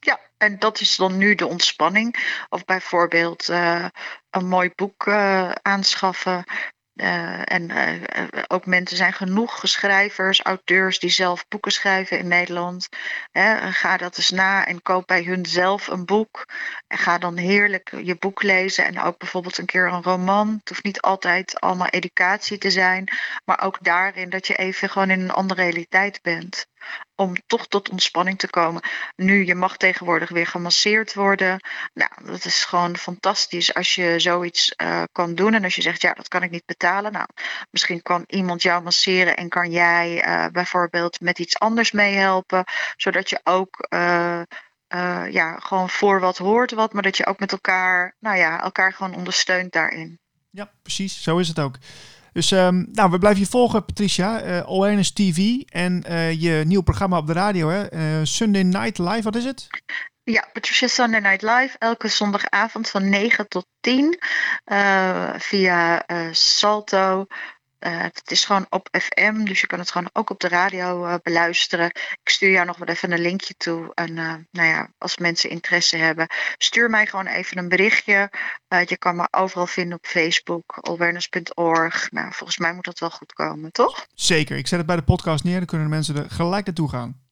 Ja, 0.00 0.20
en 0.36 0.58
dat 0.58 0.80
is 0.80 0.96
dan 0.96 1.18
nu 1.18 1.34
de 1.34 1.46
ontspanning. 1.46 2.34
Of 2.48 2.64
bijvoorbeeld 2.64 3.48
uh, 3.48 3.84
een 4.30 4.48
mooi 4.48 4.70
boek 4.74 5.08
aanschaffen. 5.62 6.44
Uh, 6.96 7.52
en 7.52 7.70
uh, 7.70 8.42
ook 8.46 8.66
mensen 8.66 8.96
zijn 8.96 9.12
genoeg 9.12 9.60
schrijvers, 9.62 10.42
auteurs 10.42 10.98
die 10.98 11.10
zelf 11.10 11.48
boeken 11.48 11.72
schrijven 11.72 12.18
in 12.18 12.28
Nederland. 12.28 12.88
Ga 13.70 13.96
dat 13.96 14.16
eens 14.16 14.30
na 14.30 14.66
en 14.66 14.82
koop 14.82 15.06
bij 15.06 15.22
hun 15.22 15.46
zelf 15.46 15.86
een 15.86 16.04
boek. 16.04 16.44
En 16.86 16.98
ga 16.98 17.18
dan 17.18 17.36
heerlijk 17.36 17.90
je 18.02 18.16
boek 18.16 18.42
lezen 18.42 18.84
en 18.84 19.00
ook 19.00 19.18
bijvoorbeeld 19.18 19.58
een 19.58 19.66
keer 19.66 19.86
een 19.86 20.02
roman. 20.02 20.56
Het 20.58 20.68
hoeft 20.68 20.84
niet 20.84 21.00
altijd 21.00 21.60
allemaal 21.60 21.86
educatie 21.86 22.58
te 22.58 22.70
zijn, 22.70 23.08
maar 23.44 23.62
ook 23.62 23.78
daarin 23.80 24.30
dat 24.30 24.46
je 24.46 24.56
even 24.56 24.88
gewoon 24.88 25.10
in 25.10 25.20
een 25.20 25.30
andere 25.30 25.62
realiteit 25.62 26.22
bent 26.22 26.66
om 27.16 27.34
toch 27.46 27.66
tot 27.66 27.90
ontspanning 27.90 28.38
te 28.38 28.50
komen. 28.50 28.82
Nu, 29.16 29.46
je 29.46 29.54
mag 29.54 29.76
tegenwoordig 29.76 30.28
weer 30.28 30.46
gemasseerd 30.46 31.14
worden. 31.14 31.60
Nou, 31.94 32.10
dat 32.24 32.44
is 32.44 32.64
gewoon 32.64 32.96
fantastisch 32.96 33.74
als 33.74 33.94
je 33.94 34.14
zoiets 34.20 34.74
uh, 34.82 35.02
kan 35.12 35.34
doen. 35.34 35.54
En 35.54 35.64
als 35.64 35.74
je 35.74 35.82
zegt, 35.82 36.02
ja, 36.02 36.12
dat 36.12 36.28
kan 36.28 36.42
ik 36.42 36.50
niet 36.50 36.66
betalen. 36.66 37.12
Nou, 37.12 37.26
misschien 37.70 38.02
kan 38.02 38.24
iemand 38.26 38.62
jou 38.62 38.82
masseren 38.82 39.36
en 39.36 39.48
kan 39.48 39.70
jij 39.70 40.26
uh, 40.26 40.46
bijvoorbeeld 40.52 41.20
met 41.20 41.38
iets 41.38 41.58
anders 41.58 41.92
meehelpen. 41.92 42.64
Zodat 42.96 43.30
je 43.30 43.40
ook... 43.44 43.86
Uh, 43.94 44.42
ja, 45.30 45.58
gewoon 45.58 45.90
voor 45.90 46.20
wat 46.20 46.38
hoort 46.38 46.70
wat, 46.70 46.92
maar 46.92 47.02
dat 47.02 47.16
je 47.16 47.26
ook 47.26 47.38
met 47.38 47.52
elkaar, 47.52 48.16
nou 48.18 48.36
ja, 48.36 48.62
elkaar 48.62 48.92
gewoon 48.92 49.14
ondersteunt 49.14 49.72
daarin. 49.72 50.18
Ja, 50.50 50.70
precies. 50.82 51.22
Zo 51.22 51.38
is 51.38 51.48
het 51.48 51.58
ook. 51.58 51.74
Dus 52.36 52.50
um, 52.50 52.88
nou, 52.92 53.10
we 53.10 53.18
blijven 53.18 53.40
je 53.40 53.48
volgen, 53.48 53.84
Patricia. 53.84 54.44
Uh, 54.44 54.58
Awareness 54.58 55.12
TV 55.12 55.38
en 55.68 56.04
uh, 56.08 56.32
je 56.32 56.62
nieuw 56.66 56.80
programma 56.82 57.18
op 57.18 57.26
de 57.26 57.32
radio, 57.32 57.68
hè? 57.68 57.92
Uh, 57.92 58.24
Sunday 58.24 58.62
Night 58.62 58.98
Live, 58.98 59.22
wat 59.22 59.36
is 59.36 59.44
het? 59.44 59.66
Ja, 60.22 60.48
Patricia 60.52 60.86
Sunday 60.86 61.20
Night 61.20 61.42
Live, 61.42 61.76
elke 61.78 62.08
zondagavond 62.08 62.90
van 62.90 63.08
9 63.08 63.48
tot 63.48 63.66
10 63.80 64.18
via 65.36 66.04
Salto. 66.30 67.26
Uh, 67.86 68.02
het 68.02 68.30
is 68.30 68.44
gewoon 68.44 68.66
op 68.68 68.88
FM, 68.92 69.44
dus 69.44 69.60
je 69.60 69.66
kan 69.66 69.78
het 69.78 69.90
gewoon 69.90 70.10
ook 70.12 70.30
op 70.30 70.40
de 70.40 70.48
radio 70.48 71.06
uh, 71.06 71.14
beluisteren. 71.22 71.86
Ik 72.22 72.28
stuur 72.28 72.50
jou 72.50 72.66
nog 72.66 72.76
wel 72.76 72.88
even 72.88 73.12
een 73.12 73.20
linkje 73.20 73.54
toe. 73.56 73.92
En 73.94 74.10
uh, 74.16 74.34
nou 74.50 74.68
ja, 74.68 74.90
als 74.98 75.18
mensen 75.18 75.50
interesse 75.50 75.96
hebben, 75.96 76.26
stuur 76.58 76.90
mij 76.90 77.06
gewoon 77.06 77.26
even 77.26 77.58
een 77.58 77.68
berichtje. 77.68 78.30
je 78.86 78.96
kan 78.98 79.16
me 79.16 79.28
overal 79.30 79.66
vinden 79.66 79.98
op 79.98 80.06
Facebook, 80.06 80.78
awareness.org. 80.80 82.10
Nou, 82.10 82.32
volgens 82.32 82.58
mij 82.58 82.74
moet 82.74 82.84
dat 82.84 82.98
wel 82.98 83.10
goed 83.10 83.32
komen, 83.32 83.72
toch? 83.72 84.06
Zeker. 84.14 84.56
Ik 84.56 84.66
zet 84.66 84.78
het 84.78 84.86
bij 84.86 84.96
de 84.96 85.02
podcast 85.02 85.44
neer, 85.44 85.56
dan 85.56 85.66
kunnen 85.66 85.88
de 85.88 85.94
mensen 85.94 86.16
er 86.16 86.30
gelijk 86.30 86.66
naartoe 86.66 86.88
gaan. 86.88 87.24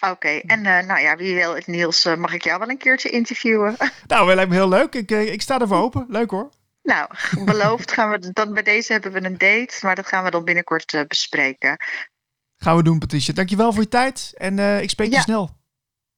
Oké, 0.00 0.10
okay. 0.10 0.40
en 0.46 0.62
nou 0.62 1.00
ja, 1.00 1.16
wie 1.16 1.34
wil 1.34 1.54
het, 1.54 1.66
Niels, 1.66 2.04
mag 2.04 2.32
ik 2.32 2.44
jou 2.44 2.58
wel 2.58 2.68
een 2.68 2.78
keertje 2.78 3.08
interviewen? 3.08 3.76
Nou, 4.06 4.26
dat 4.26 4.34
lijkt 4.34 4.50
me 4.50 4.56
heel 4.56 4.68
leuk. 4.68 4.94
Ik, 4.94 5.10
ik 5.10 5.42
sta 5.42 5.60
ervoor 5.60 5.78
open. 5.78 6.06
Leuk 6.08 6.30
hoor. 6.30 6.50
Nou, 6.86 7.08
beloofd 7.52 7.92
gaan 7.92 8.10
we 8.10 8.32
dan 8.32 8.54
bij 8.54 8.62
deze 8.62 8.92
hebben 8.92 9.12
we 9.12 9.24
een 9.24 9.38
date, 9.38 9.78
maar 9.82 9.94
dat 9.94 10.06
gaan 10.06 10.24
we 10.24 10.30
dan 10.30 10.44
binnenkort 10.44 10.92
uh, 10.92 11.00
bespreken. 11.08 11.76
Gaan 12.56 12.76
we 12.76 12.82
doen, 12.82 12.98
Patricia. 12.98 13.34
Dankjewel 13.34 13.72
voor 13.72 13.82
je 13.82 13.88
tijd 13.88 14.32
en 14.36 14.58
uh, 14.58 14.82
ik 14.82 14.90
spreek 14.90 15.10
ja. 15.10 15.16
je 15.16 15.22
snel. 15.22 15.42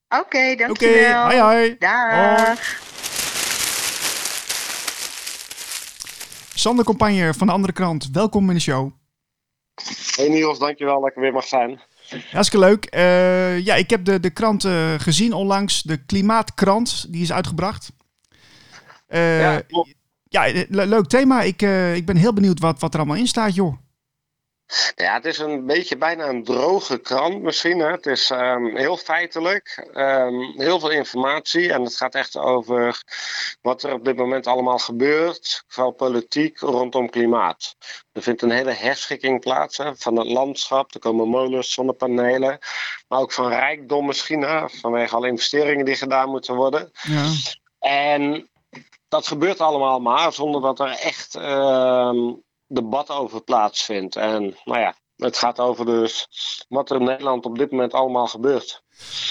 Oké, 0.09 0.22
okay, 0.22 0.57
dankjewel. 0.57 1.24
Oké, 1.24 1.35
okay, 1.35 1.40
hoi 1.40 1.57
hoi. 1.57 1.76
Dag. 1.78 2.87
Sander 6.54 6.85
van 7.35 7.46
de 7.46 7.52
andere 7.52 7.72
krant, 7.72 8.09
welkom 8.12 8.48
in 8.48 8.54
de 8.54 8.61
show. 8.61 8.92
Hey 10.16 10.28
Niels, 10.28 10.59
dankjewel 10.59 11.00
dat 11.00 11.11
ik 11.11 11.16
er 11.16 11.22
weer 11.22 11.33
mag 11.33 11.46
zijn. 11.46 11.81
Hartstikke 12.31 12.66
leuk. 12.66 12.94
Uh, 12.94 13.59
ja, 13.64 13.74
ik 13.74 13.90
heb 13.90 14.04
de, 14.04 14.20
de 14.20 14.31
krant 14.31 14.64
uh, 14.64 14.94
gezien 14.98 15.33
onlangs, 15.33 15.83
de 15.83 16.04
Klimaatkrant, 16.04 17.12
die 17.12 17.22
is 17.22 17.33
uitgebracht. 17.33 17.92
Uh, 19.09 19.40
ja, 19.40 19.61
klopt 19.61 19.97
ja, 20.28 20.46
eh, 20.46 20.64
leuk 20.68 21.06
thema. 21.06 21.42
Ik, 21.42 21.62
uh, 21.62 21.94
ik 21.94 22.06
ben 22.06 22.16
heel 22.16 22.32
benieuwd 22.32 22.60
wat, 22.60 22.80
wat 22.80 22.92
er 22.92 23.00
allemaal 23.00 23.18
in 23.18 23.26
staat, 23.26 23.54
joh. 23.54 23.76
Ja, 24.94 25.14
het 25.14 25.24
is 25.24 25.38
een 25.38 25.66
beetje 25.66 25.96
bijna 25.96 26.28
een 26.28 26.44
droge 26.44 26.98
krant 26.98 27.42
misschien. 27.42 27.78
Hè. 27.78 27.90
Het 27.90 28.06
is 28.06 28.30
um, 28.30 28.76
heel 28.76 28.96
feitelijk, 28.96 29.88
um, 29.94 30.52
heel 30.56 30.80
veel 30.80 30.90
informatie. 30.90 31.72
En 31.72 31.82
het 31.82 31.96
gaat 31.96 32.14
echt 32.14 32.36
over 32.36 33.02
wat 33.60 33.82
er 33.82 33.92
op 33.92 34.04
dit 34.04 34.16
moment 34.16 34.46
allemaal 34.46 34.78
gebeurt, 34.78 35.64
vooral 35.66 35.92
politiek 35.92 36.58
rondom 36.58 37.10
klimaat. 37.10 37.76
Er 38.12 38.22
vindt 38.22 38.42
een 38.42 38.50
hele 38.50 38.72
herschikking 38.72 39.40
plaats 39.40 39.76
hè, 39.76 39.96
van 39.96 40.16
het 40.16 40.28
landschap. 40.28 40.94
Er 40.94 41.00
komen 41.00 41.28
molens, 41.28 41.72
zonnepanelen. 41.72 42.58
Maar 43.08 43.20
ook 43.20 43.32
van 43.32 43.48
rijkdom 43.48 44.06
misschien, 44.06 44.42
hè, 44.42 44.68
vanwege 44.68 45.14
alle 45.14 45.28
investeringen 45.28 45.84
die 45.84 45.96
gedaan 45.96 46.30
moeten 46.30 46.54
worden. 46.54 46.90
Ja. 47.02 47.30
En 47.78 48.48
dat 49.09 49.27
gebeurt 49.27 49.61
allemaal 49.61 50.01
maar 50.01 50.33
zonder 50.33 50.61
dat 50.61 50.81
er 50.81 50.90
echt 50.90 51.37
uh, 51.37 52.33
debat 52.66 53.11
over 53.11 53.42
plaatsvindt. 53.42 54.16
En 54.16 54.57
nou 54.64 54.81
ja, 54.81 54.94
het 55.16 55.37
gaat 55.38 55.61
over 55.61 55.87
dus 55.87 56.27
wat 56.68 56.90
er 56.90 56.97
in 56.97 57.05
Nederland 57.05 57.44
op 57.44 57.59
dit 57.59 57.71
moment 57.71 57.92
allemaal 57.92 58.27
gebeurt. 58.27 58.83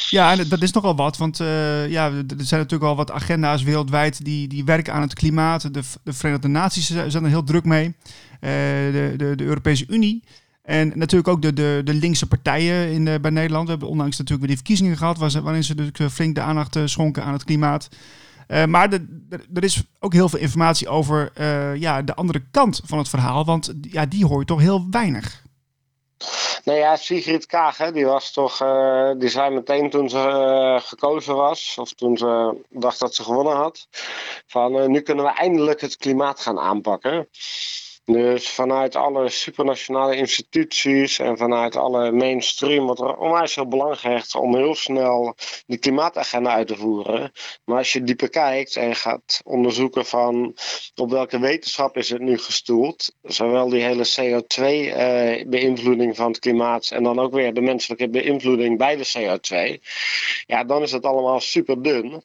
Ja, 0.09 0.31
en 0.31 0.49
dat 0.49 0.61
is 0.61 0.71
nogal 0.71 0.95
wat, 0.95 1.17
want 1.17 1.39
uh, 1.39 1.89
ja, 1.89 2.05
er 2.11 2.23
zijn 2.37 2.61
natuurlijk 2.61 2.89
al 2.89 2.95
wat 2.95 3.11
agenda's 3.11 3.63
wereldwijd 3.63 4.25
die, 4.25 4.47
die 4.47 4.65
werken 4.65 4.93
aan 4.93 5.01
het 5.01 5.13
klimaat. 5.13 5.73
De, 5.73 5.81
de 6.03 6.13
Verenigde 6.13 6.47
Naties 6.47 6.87
zijn 6.87 7.23
er 7.23 7.29
heel 7.29 7.43
druk 7.43 7.63
mee, 7.63 7.85
uh, 7.87 7.93
de, 8.41 9.13
de, 9.17 9.35
de 9.35 9.43
Europese 9.43 9.85
Unie. 9.87 10.23
En 10.61 10.91
natuurlijk 10.95 11.27
ook 11.27 11.41
de, 11.41 11.53
de, 11.53 11.81
de 11.83 11.93
linkse 11.93 12.27
partijen 12.27 12.91
in 12.91 13.05
de, 13.05 13.19
bij 13.19 13.31
Nederland. 13.31 13.63
We 13.65 13.71
hebben 13.71 13.89
onlangs 13.89 14.17
natuurlijk 14.17 14.47
weer 14.47 14.55
die 14.55 14.65
verkiezingen 14.65 14.97
gehad, 14.97 15.17
waarin 15.17 15.63
ze 15.63 15.73
natuurlijk 15.73 16.13
flink 16.13 16.35
de 16.35 16.41
aandacht 16.41 16.77
schonken 16.85 17.23
aan 17.23 17.33
het 17.33 17.43
klimaat. 17.43 17.89
Uh, 18.47 18.65
maar 18.65 18.91
er 19.53 19.63
is 19.63 19.83
ook 19.99 20.13
heel 20.13 20.29
veel 20.29 20.39
informatie 20.39 20.87
over 20.87 21.31
uh, 21.39 21.75
ja, 21.75 22.01
de 22.01 22.15
andere 22.15 22.43
kant 22.51 22.81
van 22.85 22.97
het 22.97 23.09
verhaal. 23.09 23.45
Want 23.45 23.73
ja, 23.81 24.05
die 24.05 24.25
hoor 24.25 24.39
je 24.39 24.45
toch 24.45 24.59
heel 24.59 24.87
weinig. 24.89 25.45
Nou 26.63 26.79
ja, 26.79 26.95
Sigrid 26.95 27.45
Kaag, 27.45 27.77
hè, 27.77 27.91
die 27.91 28.05
was 28.05 28.31
toch, 28.31 28.61
uh, 28.61 29.11
die 29.17 29.29
zei 29.29 29.53
meteen 29.53 29.89
toen 29.89 30.09
ze 30.09 30.79
gekozen 30.83 31.35
was, 31.35 31.77
of 31.79 31.93
toen 31.93 32.17
ze 32.17 32.61
dacht 32.69 32.99
dat 32.99 33.15
ze 33.15 33.23
gewonnen 33.23 33.55
had, 33.55 33.87
van 34.47 34.91
nu 34.91 35.01
kunnen 35.01 35.25
we 35.25 35.31
eindelijk 35.31 35.81
het 35.81 35.97
klimaat 35.97 36.39
gaan 36.39 36.59
aanpakken. 36.59 37.27
Dus 38.11 38.49
vanuit 38.49 38.95
alle 38.95 39.29
supranationale 39.29 40.15
instituties 40.15 41.19
en 41.19 41.37
vanuit 41.37 41.75
alle 41.75 42.11
mainstream 42.11 42.85
wordt 42.85 43.01
er 43.01 43.17
onwijs 43.17 43.53
veel 43.53 43.67
belang 43.67 43.99
gehecht 43.99 44.35
om 44.35 44.55
heel 44.55 44.75
snel 44.75 45.35
de 45.65 45.77
klimaatagenda 45.77 46.53
uit 46.53 46.67
te 46.67 46.75
voeren. 46.75 47.31
Maar 47.65 47.77
als 47.77 47.93
je 47.93 48.03
dieper 48.03 48.29
kijkt 48.29 48.75
en 48.75 48.95
gaat 48.95 49.41
onderzoeken 49.43 50.05
van 50.05 50.55
op 50.95 51.09
welke 51.09 51.39
wetenschap 51.39 51.97
is 51.97 52.09
het 52.09 52.21
nu 52.21 52.37
gestoeld, 52.37 53.13
zowel 53.21 53.69
die 53.69 53.83
hele 53.83 54.05
CO2-beïnvloeding 54.05 56.11
eh, 56.11 56.17
van 56.17 56.27
het 56.27 56.39
klimaat 56.39 56.91
en 56.91 57.03
dan 57.03 57.19
ook 57.19 57.33
weer 57.33 57.53
de 57.53 57.61
menselijke 57.61 58.09
beïnvloeding 58.09 58.77
bij 58.77 58.95
de 58.95 59.11
CO2, 59.17 59.77
ja, 60.45 60.63
dan 60.63 60.81
is 60.81 60.91
het 60.91 61.05
allemaal 61.05 61.39
super 61.39 61.83
dun. 61.83 62.23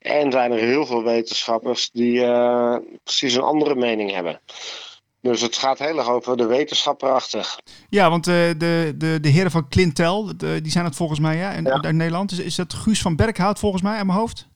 En 0.00 0.32
zijn 0.32 0.52
er 0.52 0.58
heel 0.58 0.86
veel 0.86 1.02
wetenschappers 1.02 1.90
die 1.90 2.20
uh, 2.20 2.76
precies 3.04 3.34
een 3.34 3.42
andere 3.42 3.74
mening 3.74 4.10
hebben. 4.10 4.40
Dus 5.22 5.40
het 5.40 5.56
gaat 5.56 5.78
heel 5.78 5.98
erg 5.98 6.08
over 6.08 6.36
de 6.36 6.46
wetenschap 6.46 7.02
erachter. 7.02 7.58
Ja, 7.88 8.10
want 8.10 8.28
uh, 8.28 8.34
de, 8.34 8.94
de, 8.96 9.18
de 9.20 9.28
heren 9.28 9.50
van 9.50 9.68
Clintel, 9.68 10.36
de, 10.36 10.60
die 10.62 10.72
zijn 10.72 10.84
het 10.84 10.96
volgens 10.96 11.20
mij 11.20 11.36
ja, 11.36 11.50
in, 11.50 11.64
ja. 11.64 11.82
in 11.82 11.96
Nederland. 11.96 12.32
Is, 12.32 12.38
is 12.38 12.54
dat 12.54 12.74
Guus 12.74 13.00
van 13.02 13.16
Berkhout 13.16 13.58
volgens 13.58 13.82
mij 13.82 13.98
aan 13.98 14.06
mijn 14.06 14.18
hoofd? 14.18 14.48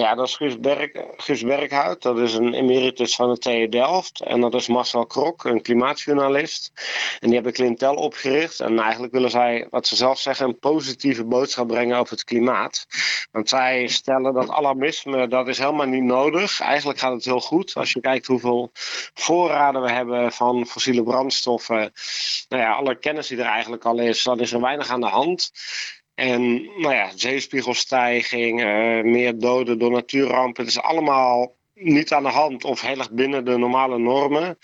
Ja, 0.00 0.14
dat 0.14 0.26
is 0.26 0.36
Guus, 0.36 0.60
Berk, 0.60 1.04
Berkhout. 1.44 2.02
Dat 2.02 2.18
is 2.18 2.34
een 2.34 2.54
emeritus 2.54 3.14
van 3.14 3.30
de 3.30 3.38
TU 3.38 3.68
Delft. 3.68 4.20
En 4.20 4.40
dat 4.40 4.54
is 4.54 4.68
Marcel 4.68 5.06
Krok, 5.06 5.44
een 5.44 5.62
klimaatjournalist. 5.62 6.72
En 7.18 7.26
die 7.26 7.34
hebben 7.34 7.52
Clintel 7.52 7.94
opgericht. 7.94 8.60
En 8.60 8.78
eigenlijk 8.78 9.12
willen 9.12 9.30
zij, 9.30 9.66
wat 9.70 9.86
ze 9.86 9.96
zelf 9.96 10.18
zeggen, 10.18 10.46
een 10.46 10.58
positieve 10.58 11.24
boodschap 11.24 11.68
brengen 11.68 11.98
over 11.98 12.12
het 12.12 12.24
klimaat. 12.24 12.86
Want 13.30 13.48
zij 13.48 13.86
stellen 13.86 14.34
dat 14.34 14.50
alarmisme, 14.50 15.28
dat 15.28 15.48
is 15.48 15.58
helemaal 15.58 15.86
niet 15.86 16.02
nodig. 16.02 16.60
Eigenlijk 16.60 16.98
gaat 16.98 17.12
het 17.12 17.24
heel 17.24 17.40
goed. 17.40 17.74
Als 17.74 17.92
je 17.92 18.00
kijkt 18.00 18.26
hoeveel 18.26 18.70
voorraden 19.14 19.82
we 19.82 19.90
hebben 19.90 20.32
van 20.32 20.66
fossiele 20.66 21.02
brandstoffen. 21.02 21.92
Nou 22.48 22.62
ja, 22.62 22.72
alle 22.72 22.98
kennis 22.98 23.26
die 23.26 23.38
er 23.38 23.44
eigenlijk 23.44 23.84
al 23.84 23.98
is, 23.98 24.22
dan 24.22 24.40
is 24.40 24.52
er 24.52 24.60
weinig 24.60 24.88
aan 24.88 25.00
de 25.00 25.06
hand. 25.06 25.50
En 26.20 26.62
nou 26.76 26.94
ja, 26.94 27.10
zeespiegelstijging, 27.14 28.56
meer 29.04 29.38
doden 29.38 29.78
door 29.78 29.90
natuurrampen. 29.90 30.64
Het 30.64 30.72
is 30.72 30.82
allemaal 30.82 31.56
niet 31.74 32.12
aan 32.12 32.22
de 32.22 32.28
hand 32.28 32.64
of 32.64 32.80
heel 32.80 32.98
erg 32.98 33.10
binnen 33.10 33.44
de 33.44 33.56
normale 33.56 33.98
normen. 33.98 34.58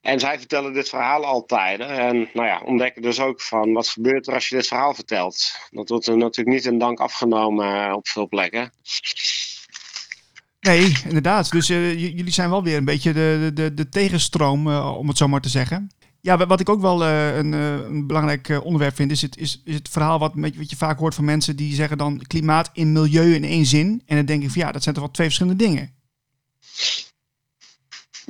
En 0.00 0.20
zij 0.20 0.38
vertellen 0.38 0.72
dit 0.72 0.88
verhaal 0.88 1.24
altijd. 1.24 1.80
En 1.80 2.28
nou 2.32 2.46
ja, 2.46 2.60
ontdekken 2.64 3.02
dus 3.02 3.20
ook 3.20 3.40
van 3.40 3.72
wat 3.72 3.88
gebeurt 3.88 4.26
er 4.26 4.34
als 4.34 4.48
je 4.48 4.56
dit 4.56 4.66
verhaal 4.66 4.94
vertelt. 4.94 5.52
Dat 5.70 5.88
wordt 5.88 6.06
er 6.06 6.16
natuurlijk 6.16 6.56
niet 6.56 6.66
in 6.66 6.78
dank 6.78 7.00
afgenomen 7.00 7.86
eh, 7.86 7.92
op 7.96 8.08
veel 8.08 8.28
plekken. 8.28 8.72
Nee, 10.60 10.92
inderdaad. 11.04 11.50
Dus 11.50 11.70
uh, 11.70 11.98
jullie 11.98 12.32
zijn 12.32 12.50
wel 12.50 12.62
weer 12.62 12.76
een 12.76 12.84
beetje 12.84 13.12
de, 13.12 13.50
de, 13.54 13.74
de 13.74 13.88
tegenstroom, 13.88 14.68
uh, 14.68 14.96
om 14.98 15.08
het 15.08 15.16
zo 15.16 15.28
maar 15.28 15.40
te 15.40 15.48
zeggen. 15.48 15.90
Ja, 16.24 16.46
wat 16.46 16.60
ik 16.60 16.68
ook 16.68 16.80
wel 16.80 17.02
uh, 17.02 17.36
een, 17.36 17.52
uh, 17.52 17.72
een, 17.72 18.06
belangrijk 18.06 18.48
uh, 18.48 18.64
onderwerp 18.64 18.94
vind, 18.94 19.10
is 19.10 19.22
het, 19.22 19.36
is, 19.36 19.60
is 19.64 19.74
het 19.74 19.88
verhaal 19.88 20.18
wat, 20.18 20.32
wat 20.34 20.70
je 20.70 20.76
vaak 20.76 20.98
hoort 20.98 21.14
van 21.14 21.24
mensen 21.24 21.56
die 21.56 21.74
zeggen 21.74 21.98
dan 21.98 22.22
klimaat 22.26 22.70
en 22.74 22.92
milieu 22.92 23.34
in 23.34 23.44
één 23.44 23.66
zin. 23.66 24.02
En 24.06 24.16
dan 24.16 24.24
denk 24.24 24.42
ik 24.42 24.50
van 24.50 24.62
ja, 24.62 24.72
dat 24.72 24.82
zijn 24.82 24.94
toch 24.94 25.04
wel 25.04 25.12
twee 25.12 25.26
verschillende 25.26 25.64
dingen. 25.64 25.90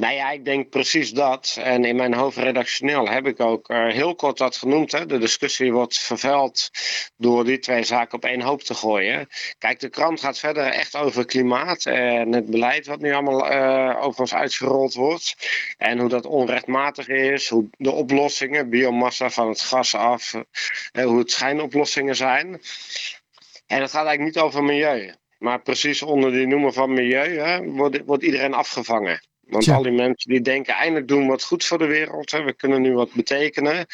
Nou 0.03 0.15
ja, 0.15 0.31
ik 0.31 0.45
denk 0.45 0.69
precies 0.69 1.11
dat. 1.11 1.57
En 1.61 1.85
in 1.85 1.97
mijn 1.97 2.15
hoofdredactioneel 2.15 3.09
heb 3.09 3.27
ik 3.27 3.41
ook 3.41 3.71
uh, 3.71 3.88
heel 3.88 4.15
kort 4.15 4.38
dat 4.38 4.57
genoemd. 4.57 4.93
Hè. 4.93 5.07
De 5.07 5.19
discussie 5.19 5.73
wordt 5.73 5.99
vervuild 5.99 6.71
door 7.17 7.45
die 7.45 7.59
twee 7.59 7.83
zaken 7.83 8.15
op 8.15 8.25
één 8.25 8.41
hoop 8.41 8.62
te 8.62 8.75
gooien. 8.75 9.29
Kijk, 9.59 9.81
de 9.81 9.88
krant 9.88 10.21
gaat 10.21 10.38
verder 10.38 10.65
echt 10.65 10.97
over 10.97 11.25
klimaat 11.25 11.87
en 11.87 12.33
het 12.33 12.51
beleid 12.51 12.87
wat 12.87 13.01
nu 13.01 13.12
allemaal 13.12 13.53
uh, 13.53 14.05
over 14.05 14.21
ons 14.21 14.35
uitgerold 14.35 14.95
wordt. 14.95 15.35
En 15.79 15.99
hoe 15.99 16.09
dat 16.09 16.27
onrechtmatig 16.27 17.09
is, 17.09 17.49
hoe 17.49 17.69
de 17.77 17.91
oplossingen, 17.91 18.71
biomassa 18.71 19.31
van 19.31 19.49
het 19.49 19.61
gas 19.61 19.95
af, 19.95 20.35
uh, 20.35 21.05
hoe 21.05 21.19
het 21.19 21.31
schijnoplossingen 21.31 22.17
zijn. 22.17 22.47
En 23.67 23.81
het 23.81 23.91
gaat 23.91 24.07
eigenlijk 24.07 24.21
niet 24.21 24.38
over 24.38 24.65
milieu. 24.65 25.15
Maar 25.38 25.62
precies 25.62 26.03
onder 26.03 26.33
die 26.33 26.47
noemer 26.47 26.73
van 26.73 26.93
milieu 26.93 27.38
hè, 27.38 27.65
wordt, 27.65 28.05
wordt 28.05 28.23
iedereen 28.23 28.55
afgevangen. 28.55 29.21
Want 29.53 29.69
al 29.69 29.83
die 29.83 29.93
mensen 29.93 30.31
die 30.31 30.41
denken, 30.41 30.75
eindelijk 30.75 31.09
doen 31.09 31.23
we 31.23 31.29
wat 31.29 31.45
goed 31.45 31.65
voor 31.65 31.79
de 31.79 31.87
wereld. 31.87 32.31
Hè. 32.31 32.43
We 32.43 32.53
kunnen 32.53 32.83
nu 32.83 32.93
wat 32.93 33.12
betekenen. 33.12 33.87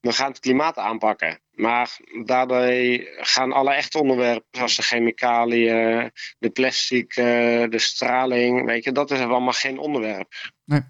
We 0.00 0.12
gaan 0.12 0.28
het 0.28 0.40
klimaat 0.40 0.76
aanpakken. 0.76 1.40
Maar 1.52 1.96
daarbij 2.24 3.08
gaan 3.16 3.52
alle 3.52 3.72
echte 3.72 3.98
onderwerpen, 3.98 4.48
zoals 4.50 4.76
de 4.76 4.82
chemicaliën, 4.82 6.10
de 6.38 6.50
plastic, 6.50 7.14
de 7.14 7.78
straling, 7.78 8.64
weet 8.64 8.84
je, 8.84 8.92
dat 8.92 9.10
is 9.10 9.18
allemaal 9.18 9.52
geen 9.52 9.78
onderwerp. 9.78 10.32
Nee. 10.64 10.80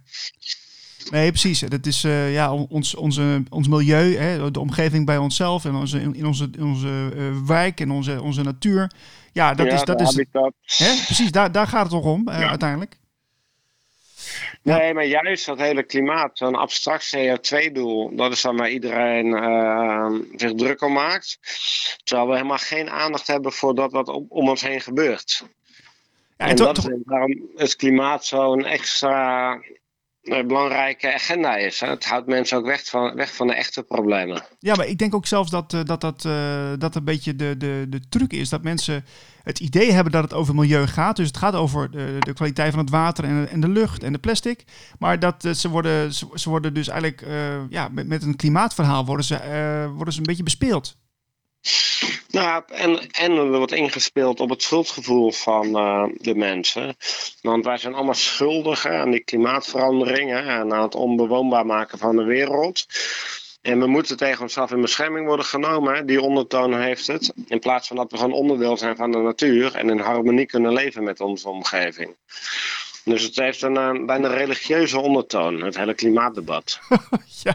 Nee, 1.10 1.28
precies. 1.28 1.60
Dat 1.60 1.86
is 1.86 2.04
uh, 2.04 2.32
ja, 2.32 2.54
ons, 2.54 2.94
onze, 2.94 3.42
ons 3.48 3.68
milieu, 3.68 4.16
hè, 4.16 4.50
de 4.50 4.60
omgeving 4.60 5.06
bij 5.06 5.16
onszelf 5.16 5.64
en 5.64 5.74
onze, 5.74 6.00
in 6.00 6.26
onze, 6.26 6.48
in 6.56 6.64
onze 6.64 7.12
uh, 7.16 7.46
wijk 7.46 7.80
en 7.80 7.90
onze, 7.90 8.22
onze 8.22 8.42
natuur. 8.42 8.90
Ja, 9.32 9.54
dat 9.54 9.66
ja, 9.66 9.72
is. 9.72 9.82
Dat 9.82 10.00
is 10.00 10.14
hè, 10.76 11.04
precies, 11.04 11.32
daar, 11.32 11.52
daar 11.52 11.66
gaat 11.66 11.82
het 11.82 11.90
toch 11.90 12.04
om 12.04 12.28
uh, 12.28 12.38
ja. 12.38 12.48
uiteindelijk. 12.48 13.00
Nee, 14.62 14.94
maar 14.94 15.06
juist 15.06 15.46
dat 15.46 15.58
hele 15.58 15.82
klimaat, 15.82 16.38
zo'n 16.38 16.54
abstract 16.54 17.16
CO2-doel, 17.16 18.16
dat 18.16 18.32
is 18.32 18.42
dan 18.42 18.56
waar 18.56 18.70
iedereen 18.70 19.26
uh, 19.26 20.14
zich 20.36 20.54
druk 20.54 20.82
om 20.82 20.92
maakt. 20.92 21.38
Terwijl 22.04 22.28
we 22.28 22.34
helemaal 22.34 22.58
geen 22.58 22.90
aandacht 22.90 23.26
hebben 23.26 23.52
voor 23.52 23.74
dat 23.74 23.92
wat 23.92 24.08
om, 24.08 24.26
ons 24.28 24.62
heen 24.62 24.80
gebeurt. 24.80 25.44
Ja, 26.36 26.44
en, 26.44 26.48
en 26.48 26.56
dat 26.56 26.78
is 26.78 26.88
waarom 27.04 27.50
het 27.56 27.76
klimaat 27.76 28.24
zo'n 28.24 28.64
extra 28.64 29.58
belangrijke 30.22 31.14
agenda 31.14 31.56
is. 31.56 31.80
Hè? 31.80 31.88
Het 31.88 32.04
houdt 32.04 32.26
mensen 32.26 32.58
ook 32.58 32.66
weg 32.66 32.84
van, 32.84 33.14
weg 33.14 33.34
van 33.34 33.46
de 33.46 33.54
echte 33.54 33.82
problemen. 33.82 34.42
Ja, 34.58 34.74
maar 34.74 34.86
ik 34.86 34.98
denk 34.98 35.14
ook 35.14 35.26
zelfs 35.26 35.50
dat 35.50 35.70
dat, 35.70 36.00
dat, 36.00 36.24
uh, 36.24 36.72
dat 36.78 36.94
een 36.94 37.04
beetje 37.04 37.36
de, 37.36 37.56
de, 37.56 37.86
de 37.88 38.00
truc 38.08 38.32
is. 38.32 38.48
Dat 38.48 38.62
mensen 38.62 39.04
het 39.42 39.60
idee 39.60 39.92
hebben 39.92 40.12
dat 40.12 40.22
het 40.22 40.32
over 40.32 40.54
milieu 40.54 40.86
gaat. 40.86 41.16
Dus 41.16 41.26
het 41.26 41.36
gaat 41.36 41.54
over 41.54 41.90
de, 41.90 42.16
de 42.18 42.32
kwaliteit 42.32 42.70
van 42.70 42.80
het 42.80 42.90
water 42.90 43.24
en, 43.24 43.48
en 43.48 43.60
de 43.60 43.68
lucht 43.68 44.02
en 44.02 44.12
de 44.12 44.18
plastic. 44.18 44.64
Maar 44.98 45.18
dat 45.18 45.48
ze, 45.52 45.68
worden, 45.68 46.12
ze, 46.14 46.26
ze, 46.34 46.48
worden 46.48 46.74
dus 46.74 46.88
eigenlijk 46.88 47.26
ja, 47.68 47.88
met, 47.88 48.06
met 48.06 48.22
een 48.22 48.36
klimaatverhaal 48.36 49.04
worden 49.04 49.24
ze, 49.24 49.38
worden 49.94 50.14
ze 50.14 50.20
een 50.20 50.26
beetje 50.26 50.42
bespeeld. 50.42 50.96
Nou, 52.30 52.62
en, 52.66 53.10
en 53.10 53.32
er 53.32 53.56
wordt 53.58 53.72
ingespeeld 53.72 54.40
op 54.40 54.50
het 54.50 54.62
schuldgevoel 54.62 55.32
van 55.32 55.66
uh, 55.66 56.04
de 56.14 56.34
mensen. 56.34 56.96
Want 57.40 57.64
wij 57.64 57.76
zijn 57.76 57.94
allemaal 57.94 58.14
schuldig 58.14 58.86
aan 58.86 59.10
die 59.10 59.24
klimaatverandering 59.24 60.30
hè, 60.30 60.40
en 60.40 60.72
aan 60.72 60.82
het 60.82 60.94
onbewoonbaar 60.94 61.66
maken 61.66 61.98
van 61.98 62.16
de 62.16 62.24
wereld. 62.24 62.86
En 63.62 63.78
we 63.78 63.86
moeten 63.86 64.16
tegen 64.16 64.42
onszelf 64.42 64.70
in 64.70 64.80
bescherming 64.80 65.26
worden 65.26 65.46
genomen. 65.46 66.06
Die 66.06 66.22
ondertoon 66.22 66.80
heeft 66.80 67.06
het. 67.06 67.32
In 67.46 67.58
plaats 67.58 67.88
van 67.88 67.96
dat 67.96 68.10
we 68.10 68.16
gewoon 68.16 68.32
onderdeel 68.32 68.76
zijn 68.76 68.96
van 68.96 69.10
de 69.10 69.18
natuur 69.18 69.74
en 69.74 69.90
in 69.90 69.98
harmonie 69.98 70.46
kunnen 70.46 70.72
leven 70.72 71.04
met 71.04 71.20
onze 71.20 71.48
omgeving. 71.48 72.16
Dus 73.04 73.22
het 73.22 73.36
heeft 73.36 73.62
een, 73.62 73.76
een 73.76 74.06
bijna 74.06 74.28
religieuze 74.28 75.00
ondertoon, 75.00 75.62
het 75.62 75.76
hele 75.76 75.94
klimaatdebat. 75.94 76.80
ja, 77.42 77.54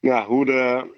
ja, 0.00 0.24
hoe 0.24 0.44
de, 0.44 0.94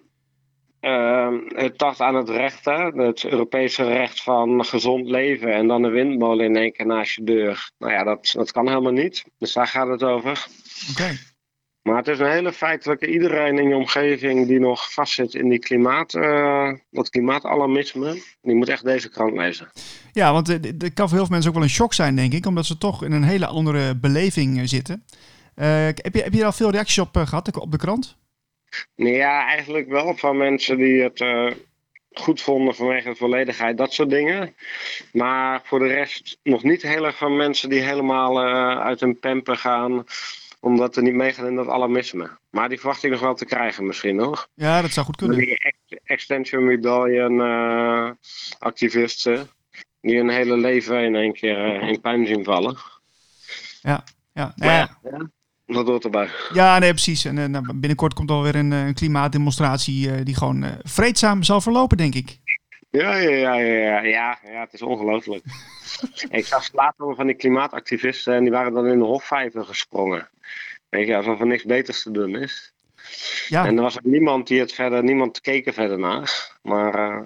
uh, 0.80 1.34
het 1.46 1.78
tacht 1.78 2.00
aan 2.00 2.14
het 2.14 2.28
recht, 2.28 2.64
hè? 2.64 2.84
het 2.88 3.24
Europese 3.24 3.84
recht 3.84 4.22
van 4.22 4.64
gezond 4.64 5.08
leven 5.08 5.52
en 5.52 5.66
dan 5.66 5.82
een 5.82 5.92
windmolen 5.92 6.44
in 6.44 6.56
één 6.56 6.72
keer 6.72 6.86
naast 6.86 7.14
je 7.14 7.24
deur. 7.24 7.70
Nou 7.78 7.92
ja, 7.92 8.04
dat, 8.04 8.32
dat 8.36 8.52
kan 8.52 8.68
helemaal 8.68 8.92
niet. 8.92 9.24
Dus 9.38 9.52
daar 9.52 9.66
gaat 9.66 9.88
het 9.88 10.02
over. 10.02 10.46
Oké. 10.90 11.18
Maar 11.82 11.96
het 11.96 12.08
is 12.08 12.18
een 12.18 12.30
hele 12.30 12.52
feitelijke, 12.52 13.06
iedereen 13.06 13.58
in 13.58 13.68
je 13.68 13.76
omgeving 13.76 14.46
die 14.46 14.58
nog 14.58 14.92
vastzit 14.92 15.34
in 15.34 15.48
die 15.48 15.58
klimaat, 15.58 16.14
uh, 16.14 16.72
dat 16.90 17.10
klimaatalarmisme, 17.10 18.22
die 18.42 18.54
moet 18.54 18.68
echt 18.68 18.84
deze 18.84 19.08
krant 19.08 19.36
lezen. 19.36 19.70
Ja, 20.12 20.32
want 20.32 20.46
het 20.46 20.92
kan 20.94 21.08
voor 21.08 21.16
heel 21.16 21.26
veel 21.26 21.28
mensen 21.28 21.48
ook 21.48 21.56
wel 21.56 21.64
een 21.64 21.70
shock 21.70 21.94
zijn, 21.94 22.16
denk 22.16 22.32
ik, 22.32 22.46
omdat 22.46 22.66
ze 22.66 22.78
toch 22.78 23.04
in 23.04 23.12
een 23.12 23.22
hele 23.22 23.46
andere 23.46 23.96
beleving 23.96 24.68
zitten. 24.68 25.04
Uh, 25.56 25.84
heb, 25.84 26.14
je, 26.14 26.22
heb 26.22 26.32
je 26.32 26.40
er 26.40 26.46
al 26.46 26.52
veel 26.52 26.70
reacties 26.70 26.98
op 26.98 27.16
uh, 27.16 27.26
gehad 27.26 27.56
op 27.56 27.70
de 27.70 27.78
krant? 27.78 28.16
Ja, 28.94 29.46
eigenlijk 29.46 29.88
wel 29.88 30.16
van 30.16 30.36
mensen 30.36 30.76
die 30.76 31.02
het 31.02 31.24
goed 32.12 32.40
vonden 32.40 32.74
vanwege 32.74 33.08
de 33.08 33.16
volledigheid, 33.16 33.76
dat 33.76 33.92
soort 33.92 34.10
dingen. 34.10 34.54
Maar 35.12 35.60
voor 35.64 35.78
de 35.78 35.86
rest 35.86 36.38
nog 36.42 36.62
niet 36.62 36.82
heel 36.82 37.06
erg 37.06 37.16
van 37.16 37.36
mensen 37.36 37.68
die 37.68 37.80
helemaal 37.80 38.40
uit 38.78 39.00
hun 39.00 39.18
pempen 39.18 39.56
gaan 39.56 40.04
omdat 40.60 40.96
er 40.96 41.02
niet 41.02 41.14
meegaan 41.14 41.46
in 41.46 41.54
dat 41.54 41.68
alarmisme. 41.68 42.38
Maar 42.50 42.68
die 42.68 42.78
verwacht 42.78 43.04
ik 43.04 43.10
nog 43.10 43.20
wel 43.20 43.34
te 43.34 43.44
krijgen 43.44 43.86
misschien 43.86 44.16
nog. 44.16 44.48
Ja, 44.54 44.82
dat 44.82 44.90
zou 44.90 45.06
goed 45.06 45.16
kunnen. 45.16 45.38
Die 45.38 45.58
Extension 46.04 46.68
Rebellion 46.68 47.32
uh, 47.32 48.10
activisten. 48.58 49.48
Die 50.00 50.16
hun 50.16 50.28
hele 50.28 50.56
leven 50.56 51.04
in 51.04 51.14
één 51.14 51.32
keer 51.32 51.82
uh, 51.82 51.88
in 51.88 52.00
puin 52.00 52.26
zien 52.26 52.44
vallen. 52.44 52.76
Ja, 53.82 54.04
ja. 54.32 54.52
Maar 54.56 54.68
ja, 54.68 54.98
ja 55.02 55.30
dat 55.66 55.86
hoort 55.86 56.04
erbij. 56.04 56.28
Ja, 56.52 56.78
nee, 56.78 56.90
precies. 56.90 57.24
En 57.24 57.38
uh, 57.38 57.60
binnenkort 57.74 58.14
komt 58.14 58.30
alweer 58.30 58.54
een, 58.54 58.70
een 58.70 58.94
klimaatdemonstratie 58.94 60.22
die 60.22 60.34
gewoon 60.34 60.64
vreedzaam 60.82 61.42
zal 61.42 61.60
verlopen, 61.60 61.96
denk 61.96 62.14
ik. 62.14 62.38
Ja, 62.90 63.16
ja, 63.16 63.30
ja, 63.30 63.54
ja, 63.54 64.00
ja, 64.00 64.38
ja, 64.44 64.60
het 64.60 64.72
is 64.72 64.82
ongelooflijk. 64.82 65.44
ik 66.30 66.46
zag 66.46 66.72
later 66.72 67.14
van 67.14 67.26
die 67.26 67.36
klimaatactivisten 67.36 68.34
en 68.34 68.42
die 68.42 68.52
waren 68.52 68.72
dan 68.72 68.86
in 68.86 68.98
de 68.98 69.04
hofvijver 69.04 69.64
gesprongen. 69.64 70.28
Weet 70.88 71.06
je, 71.06 71.16
alsof 71.16 71.40
er 71.40 71.46
niks 71.46 71.64
beters 71.64 72.02
te 72.02 72.10
doen 72.10 72.36
is. 72.36 72.72
Ja. 73.48 73.66
En 73.66 73.76
er 73.76 73.82
was 73.82 73.98
ook 73.98 74.04
niemand 74.04 74.46
die 74.46 74.60
het 74.60 74.72
verder, 74.72 75.02
niemand 75.02 75.40
keek 75.40 75.66
er 75.66 75.72
verder 75.72 75.98
naar. 75.98 76.56
Maar. 76.62 77.10
Uh, 77.10 77.22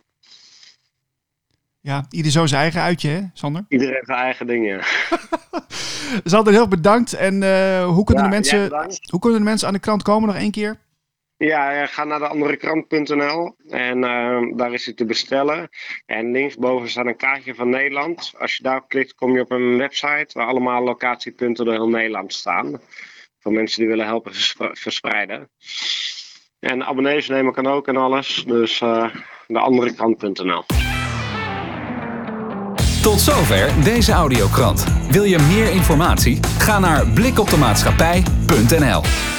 ja, 1.81 2.07
ieder 2.11 2.33
zo 2.33 2.47
zijn 2.47 2.61
eigen 2.61 2.81
uitje, 2.81 3.09
hè, 3.09 3.23
Sander? 3.33 3.65
Iedereen 3.69 4.05
zijn 4.05 4.19
eigen 4.19 4.47
dingen. 4.47 4.81
Sander, 6.25 6.53
heel 6.53 6.69
bedankt. 6.69 7.13
En 7.13 7.43
uh, 7.43 7.85
hoe, 7.85 8.05
kunnen 8.05 8.25
ja, 8.25 8.31
de 8.31 8.35
mensen, 8.35 8.91
hoe 9.11 9.21
kunnen 9.21 9.39
de 9.39 9.45
mensen 9.45 9.67
aan 9.67 9.75
de 9.75 9.81
krant 9.81 10.03
komen 10.03 10.29
nog 10.29 10.37
één 10.37 10.51
keer? 10.51 10.79
Ja, 11.37 11.87
ga 11.87 12.05
naar 12.05 12.19
de 12.19 12.29
anderekrant.nl 12.29 13.57
en 13.69 13.99
uh, 13.99 14.57
daar 14.57 14.73
is 14.73 14.85
hij 14.85 14.95
te 14.95 15.05
bestellen. 15.05 15.69
En 16.07 16.31
linksboven 16.31 16.91
staat 16.91 17.07
een 17.07 17.17
kaartje 17.17 17.55
van 17.55 17.69
Nederland. 17.69 18.33
Als 18.39 18.57
je 18.57 18.63
daarop 18.63 18.89
klikt, 18.89 19.15
kom 19.15 19.35
je 19.35 19.41
op 19.41 19.51
een 19.51 19.79
website 19.79 20.29
waar 20.33 20.47
allemaal 20.47 20.83
locatiepunten 20.83 21.65
door 21.65 21.75
heel 21.75 21.89
Nederland 21.89 22.33
staan. 22.33 22.81
Voor 23.43 23.53
mensen 23.53 23.81
die 23.81 23.89
willen 23.89 24.07
helpen 24.07 24.33
verspreiden. 24.73 25.51
En 26.61 26.85
abonnees 26.85 27.29
nemen 27.29 27.53
kan 27.53 27.67
ook 27.67 27.89
en 27.89 27.97
alles. 27.97 28.45
Dus 28.47 28.81
uh, 28.81 29.15
de 29.47 29.59
anderekrant.nl. 29.59 30.65
Tot 33.03 33.21
zover 33.21 33.85
deze 33.85 34.13
audiokrant. 34.13 34.85
Wil 35.11 35.25
je 35.25 35.39
meer 35.39 35.71
informatie? 35.71 36.39
Ga 36.59 36.79
naar 36.79 37.07
blikoptemaatschappij.nl. 37.07 39.32